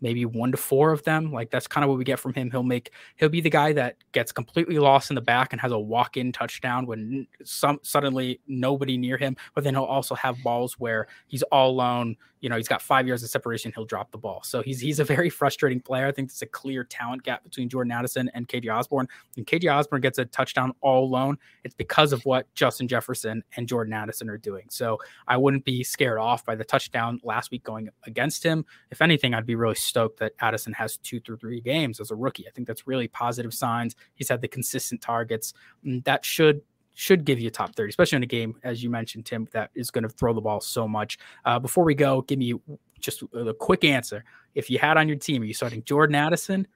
maybe 0.00 0.24
one 0.24 0.50
to 0.52 0.56
four 0.56 0.92
of 0.92 1.02
them. 1.04 1.32
Like 1.32 1.50
that's 1.50 1.66
kind 1.66 1.84
of 1.84 1.88
what 1.88 1.98
we 1.98 2.04
get 2.04 2.18
from 2.18 2.34
him. 2.34 2.50
He'll 2.50 2.62
make 2.62 2.90
he'll 3.16 3.28
be 3.28 3.40
the 3.40 3.50
guy 3.50 3.72
that 3.72 3.96
gets 4.12 4.32
completely 4.32 4.78
lost 4.78 5.10
in 5.10 5.14
the 5.14 5.20
back 5.20 5.52
and 5.52 5.60
has 5.60 5.72
a 5.72 5.78
walk-in 5.78 6.32
touchdown 6.32 6.86
when 6.86 7.26
some 7.44 7.78
suddenly 7.82 8.40
nobody 8.46 8.96
near 8.96 9.16
him. 9.16 9.36
But 9.54 9.64
then 9.64 9.74
he'll 9.74 9.84
also 9.84 10.14
have 10.14 10.42
balls 10.42 10.74
where 10.78 11.06
he's 11.26 11.42
all 11.44 11.70
alone. 11.70 12.16
You 12.46 12.50
know, 12.50 12.56
he's 12.56 12.68
got 12.68 12.80
five 12.80 13.08
years 13.08 13.24
of 13.24 13.28
separation. 13.28 13.72
He'll 13.74 13.84
drop 13.84 14.12
the 14.12 14.18
ball. 14.18 14.40
So 14.44 14.62
he's 14.62 14.78
he's 14.78 15.00
a 15.00 15.04
very 15.04 15.28
frustrating 15.28 15.80
player. 15.80 16.06
I 16.06 16.12
think 16.12 16.28
there's 16.28 16.42
a 16.42 16.46
clear 16.46 16.84
talent 16.84 17.24
gap 17.24 17.42
between 17.42 17.68
Jordan 17.68 17.90
Addison 17.90 18.30
and 18.34 18.46
KJ 18.46 18.72
Osborne. 18.72 19.08
And 19.36 19.44
KJ 19.44 19.74
Osborne 19.74 20.00
gets 20.00 20.18
a 20.18 20.26
touchdown 20.26 20.72
all 20.80 21.04
alone. 21.04 21.38
It's 21.64 21.74
because 21.74 22.12
of 22.12 22.24
what 22.24 22.46
Justin 22.54 22.86
Jefferson 22.86 23.42
and 23.56 23.66
Jordan 23.66 23.92
Addison 23.92 24.30
are 24.30 24.38
doing. 24.38 24.66
So 24.70 25.00
I 25.26 25.36
wouldn't 25.36 25.64
be 25.64 25.82
scared 25.82 26.18
off 26.18 26.44
by 26.44 26.54
the 26.54 26.62
touchdown 26.62 27.18
last 27.24 27.50
week 27.50 27.64
going 27.64 27.88
against 28.04 28.44
him. 28.44 28.64
If 28.92 29.02
anything, 29.02 29.34
I'd 29.34 29.44
be 29.44 29.56
really 29.56 29.74
stoked 29.74 30.20
that 30.20 30.34
Addison 30.38 30.72
has 30.74 30.98
two 30.98 31.18
through 31.18 31.38
three 31.38 31.60
games 31.60 31.98
as 31.98 32.12
a 32.12 32.14
rookie. 32.14 32.46
I 32.46 32.52
think 32.52 32.68
that's 32.68 32.86
really 32.86 33.08
positive 33.08 33.52
signs. 33.52 33.96
He's 34.14 34.28
had 34.28 34.40
the 34.40 34.46
consistent 34.46 35.00
targets. 35.00 35.52
And 35.82 36.04
that 36.04 36.24
should 36.24 36.60
should 36.98 37.24
give 37.26 37.38
you 37.38 37.48
a 37.48 37.50
top 37.50 37.74
30, 37.76 37.90
especially 37.90 38.16
in 38.16 38.22
a 38.22 38.26
game, 38.26 38.58
as 38.64 38.82
you 38.82 38.88
mentioned, 38.88 39.26
Tim, 39.26 39.46
that 39.52 39.70
is 39.74 39.90
going 39.90 40.02
to 40.04 40.08
throw 40.08 40.32
the 40.32 40.40
ball 40.40 40.60
so 40.62 40.88
much. 40.88 41.18
Uh, 41.44 41.58
before 41.58 41.84
we 41.84 41.94
go, 41.94 42.22
give 42.22 42.38
me 42.38 42.54
just 42.98 43.22
a 43.34 43.52
quick 43.52 43.84
answer. 43.84 44.24
If 44.54 44.70
you 44.70 44.78
had 44.78 44.96
on 44.96 45.06
your 45.06 45.18
team, 45.18 45.42
are 45.42 45.44
you 45.44 45.52
starting 45.52 45.82
Jordan 45.84 46.14
Addison 46.16 46.66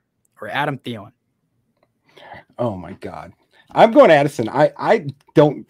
or 0.40 0.48
Adam 0.48 0.78
Thielen? 0.78 1.12
Oh 2.58 2.76
my 2.76 2.92
god. 2.92 3.32
I'm 3.72 3.92
going 3.92 4.10
Addison. 4.10 4.48
I 4.48 4.72
I 4.76 5.06
don't 5.34 5.66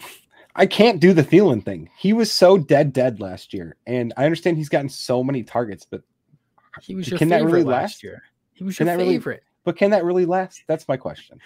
I 0.56 0.66
can't 0.66 1.00
do 1.00 1.12
the 1.12 1.22
Thielen 1.22 1.64
thing. 1.64 1.88
He 1.96 2.12
was 2.12 2.32
so 2.32 2.58
dead 2.58 2.92
dead 2.92 3.20
last 3.20 3.54
year. 3.54 3.76
And 3.86 4.12
I 4.16 4.24
understand 4.24 4.56
he's 4.56 4.68
gotten 4.68 4.88
so 4.88 5.22
many 5.22 5.44
targets, 5.44 5.86
but 5.88 6.02
He 6.82 6.96
was 6.96 7.08
your 7.08 7.18
Can 7.18 7.28
that 7.28 7.36
favorite 7.40 7.52
really 7.52 7.64
last 7.64 7.82
last? 7.82 8.02
year. 8.02 8.22
He 8.54 8.64
was 8.64 8.76
Can 8.76 8.86
your 8.88 8.96
that 8.96 9.02
really- 9.02 9.14
favorite. 9.14 9.44
but 9.64 9.76
can 9.76 9.90
that 9.92 10.04
really 10.04 10.26
last? 10.26 10.62
That's 10.66 10.88
my 10.88 10.96
question. 10.96 11.38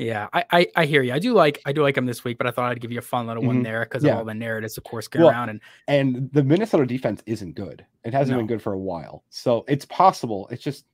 Yeah, 0.00 0.28
I, 0.32 0.44
I 0.50 0.66
I 0.76 0.86
hear 0.86 1.02
you. 1.02 1.12
I 1.12 1.18
do 1.18 1.34
like 1.34 1.60
I 1.66 1.72
do 1.72 1.82
like 1.82 1.96
him 1.96 2.06
this 2.06 2.24
week, 2.24 2.38
but 2.38 2.46
I 2.46 2.50
thought 2.50 2.70
I'd 2.70 2.80
give 2.80 2.90
you 2.92 2.98
a 2.98 3.02
fun 3.02 3.26
little 3.26 3.42
one 3.44 3.60
Mhm. 3.60 3.64
there 3.64 3.80
because 3.84 4.02
Yeah. 4.02 4.12
of 4.12 4.18
all 4.18 4.24
the 4.24 4.34
narratives, 4.34 4.78
of 4.78 4.84
course, 4.84 5.08
going 5.08 5.24
Well, 5.24 5.32
around. 5.32 5.50
And 5.50 5.60
And 5.88 6.30
the 6.32 6.42
Minnesota 6.42 6.86
defense 6.86 7.22
isn't 7.26 7.54
good. 7.54 7.84
It 8.04 8.14
hasn't 8.14 8.36
No. 8.36 8.38
been 8.40 8.46
good 8.46 8.62
for 8.62 8.72
a 8.72 8.78
while. 8.78 9.24
So 9.28 9.64
it's 9.68 9.84
possible. 9.84 10.48
It's 10.50 10.62
just 10.62 10.86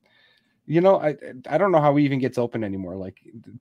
you 0.68 0.80
know, 0.80 0.98
I 1.00 1.16
I 1.48 1.58
don't 1.58 1.70
know 1.70 1.80
how 1.80 1.94
he 1.94 2.04
even 2.04 2.18
gets 2.18 2.38
open 2.38 2.64
anymore. 2.64 2.96
Like 2.96 3.20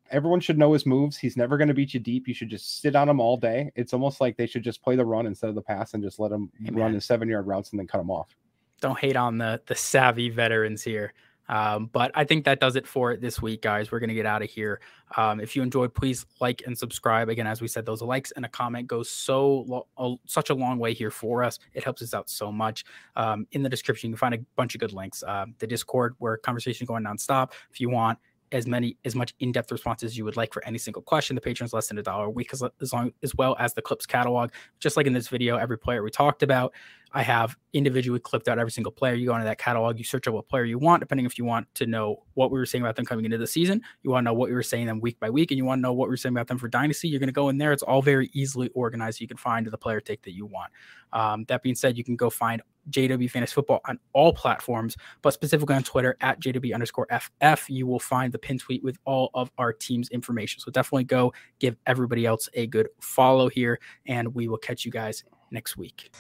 everyone 0.10 0.39
should 0.39 0.58
know 0.58 0.73
his 0.73 0.88
moves. 0.88 1.15
He's 1.15 1.38
never 1.38 1.55
going 1.58 1.67
to 1.67 1.75
beat 1.75 1.93
you 1.93 1.99
deep. 1.99 2.27
You 2.27 2.34
should 2.34 2.49
just 2.49 2.81
sit 2.81 2.95
on 2.95 3.08
him 3.08 3.19
all 3.19 3.38
day. 3.38 3.71
It's 3.75 3.93
almost 3.93 4.19
like 4.19 4.38
they 4.38 4.47
should 4.47 4.63
just 4.63 4.81
play 4.81 4.95
the 4.95 5.05
run 5.05 5.27
instead 5.27 5.49
of 5.49 5.55
the 5.55 5.62
pass 5.62 5.93
and 5.93 6.01
just 6.01 6.19
let 6.19 6.31
him 6.31 6.51
Hey, 6.60 6.71
run 6.71 6.95
his 6.95 7.05
seven 7.05 7.27
yard 7.29 7.45
routes 7.45 7.69
and 7.69 7.79
then 7.79 7.86
cut 7.86 8.01
him 8.01 8.10
off. 8.10 8.36
don't 8.81 8.97
hate 8.99 9.15
on 9.15 9.38
the 9.38 9.62
the 9.67 9.75
savvy 9.75 10.29
veterans 10.29 10.81
here. 10.84 11.13
Um, 11.47 11.89
but 11.91 12.12
I 12.15 12.23
think 12.23 12.45
that 12.45 12.60
does 12.60 12.75
it 12.75 12.88
for 12.88 13.12
it 13.12 13.21
this 13.21 13.41
week, 13.41 13.62
guys. 13.62 13.91
We're 13.91 13.99
gonna 13.99 14.13
get 14.13 14.25
out 14.25 14.41
of 14.41 14.49
here. 14.49 14.79
Um, 15.17 15.39
if 15.39 15.55
you 15.55 15.62
enjoyed, 15.62 15.93
please 15.93 16.25
like 16.39 16.63
and 16.65 16.77
subscribe. 16.77 17.29
Again, 17.29 17.47
as 17.47 17.62
we 17.62 17.67
said, 17.67 17.86
those 17.86 18.01
likes 18.01 18.31
and 18.31 18.45
a 18.45 18.49
comment 18.49 18.88
goes 18.88 19.10
so 19.10 19.65
lo- 19.97 20.19
such 20.25 20.49
a 20.49 20.53
long 20.53 20.79
way 20.79 20.93
here 20.93 21.12
for 21.12 21.43
us. 21.43 21.60
It 21.73 21.84
helps 21.84 22.01
us 22.01 22.13
out 22.13 22.29
so 22.29 22.51
much. 22.51 22.84
Um, 23.15 23.47
in 23.51 23.63
the 23.63 23.69
description, 23.69 24.10
you 24.10 24.15
can 24.15 24.19
find 24.19 24.36
a 24.36 24.39
bunch 24.55 24.75
of 24.75 24.81
good 24.81 24.93
links. 24.93 25.23
Um, 25.27 25.55
the 25.60 25.67
Discord 25.67 26.15
where 26.19 26.38
conversation 26.38 26.86
going 26.86 27.03
nonstop. 27.03 27.51
If 27.71 27.79
you 27.79 27.89
want 27.89 28.19
as 28.51 28.67
many 28.67 28.97
as 29.05 29.15
much 29.15 29.34
in-depth 29.39 29.71
responses 29.71 30.12
as 30.12 30.17
you 30.17 30.23
would 30.23 30.38
like 30.38 30.53
for 30.53 30.63
any 30.65 30.77
single 30.77 31.01
question. 31.01 31.36
The 31.36 31.41
Patreon's 31.41 31.73
less 31.73 31.88
than 31.88 31.97
a 31.97 32.03
dollar 32.03 32.25
a 32.25 32.29
week, 32.29 32.53
as, 32.53 32.63
as 32.81 32.93
long 32.93 33.12
as 33.23 33.36
well 33.36 33.55
as 33.60 33.73
the 33.73 33.81
clips 33.81 34.05
catalog. 34.05 34.51
Just 34.79 34.97
like 34.97 35.08
in 35.08 35.13
this 35.13 35.27
video, 35.27 35.58
every 35.58 35.77
player 35.77 36.03
we 36.03 36.12
talked 36.12 36.43
about, 36.43 36.73
I 37.15 37.23
have 37.23 37.56
individually 37.71 38.19
clipped 38.19 38.49
out 38.49 38.60
every 38.60 38.71
single 38.71 38.91
player. 38.91 39.13
You 39.13 39.28
go 39.28 39.36
into 39.36 39.45
that 39.45 39.58
catalog, 39.58 39.97
you 39.97 40.04
search 40.04 40.28
out 40.28 40.34
what 40.34 40.49
player 40.49 40.65
you 40.65 40.78
want, 40.78 40.99
depending 40.99 41.25
if 41.25 41.38
you 41.38 41.45
want 41.45 41.73
to 41.75 41.86
know 41.86 42.23
what 42.34 42.51
we 42.51 42.60
were 42.60 42.65
saying 42.65 42.84
about 42.84 42.97
them 42.97 43.06
coming 43.06 43.23
into 43.23 43.38
the 43.38 43.47
season, 43.47 43.82
you 44.04 44.12
want 44.12 44.25
to 44.25 44.25
know 44.25 44.34
what 44.34 44.49
we 44.49 44.54
were 44.54 44.62
saying 44.62 44.88
them 44.88 44.99
week 44.99 45.17
by 45.17 45.30
week, 45.30 45.49
and 45.49 45.58
you 45.58 45.63
want 45.63 45.80
to 45.80 45.82
know 45.82 45.93
what 45.93 46.10
we 46.10 46.13
are 46.13 46.17
saying 46.17 46.36
about 46.36 46.47
them 46.47 46.58
for 46.58 46.67
Dynasty. 46.67 47.08
You're 47.08 47.21
going 47.21 47.30
to 47.30 47.34
go 47.34 47.47
in 47.47 47.58
there. 47.58 47.71
It's 47.71 47.84
all 47.84 48.01
very 48.01 48.30
easily 48.34 48.67
organized. 48.73 49.21
You 49.21 49.30
can 49.30 49.38
find 49.38 49.65
the 49.65 49.78
player 49.78 50.01
take 50.01 50.23
that 50.23 50.34
you 50.34 50.45
want. 50.45 50.73
Um, 51.13 51.45
that 51.45 51.63
being 51.63 51.75
said, 51.75 51.97
you 51.97 52.04
can 52.04 52.17
go 52.17 52.30
find 52.30 52.62
JW 52.89 53.32
Fantasy 53.32 53.54
Football 53.54 53.80
on 53.86 53.97
all 54.12 54.34
platforms, 54.34 54.97
but 55.21 55.32
specifically 55.32 55.75
on 55.75 55.84
Twitter 55.84 56.17
at 56.19 56.41
JW 56.41 56.73
underscore 56.73 57.08
FF. 57.10 57.69
You 57.69 57.88
will 57.88 57.99
find 57.99 58.34
the 58.34 58.39
pin 58.39 58.60
tweet 58.60 58.84
with 58.84 58.97
all 59.06 59.30
of 59.34 59.51
our 59.58 59.71
team's 59.71 60.10
information. 60.10 60.60
So 60.60 60.69
definitely 60.69 61.06
go 61.06 61.32
give 61.60 61.78
everybody 61.88 62.25
else 62.25 62.49
a 62.56 62.67
good 62.67 62.89
follow 62.99 63.47
here, 63.47 63.80
and 64.06 64.36
we 64.36 64.49
will 64.49 64.58
catch 64.58 64.84
you 64.84 64.91
guys 64.91 65.23
next 65.49 65.78
week. 65.78 66.12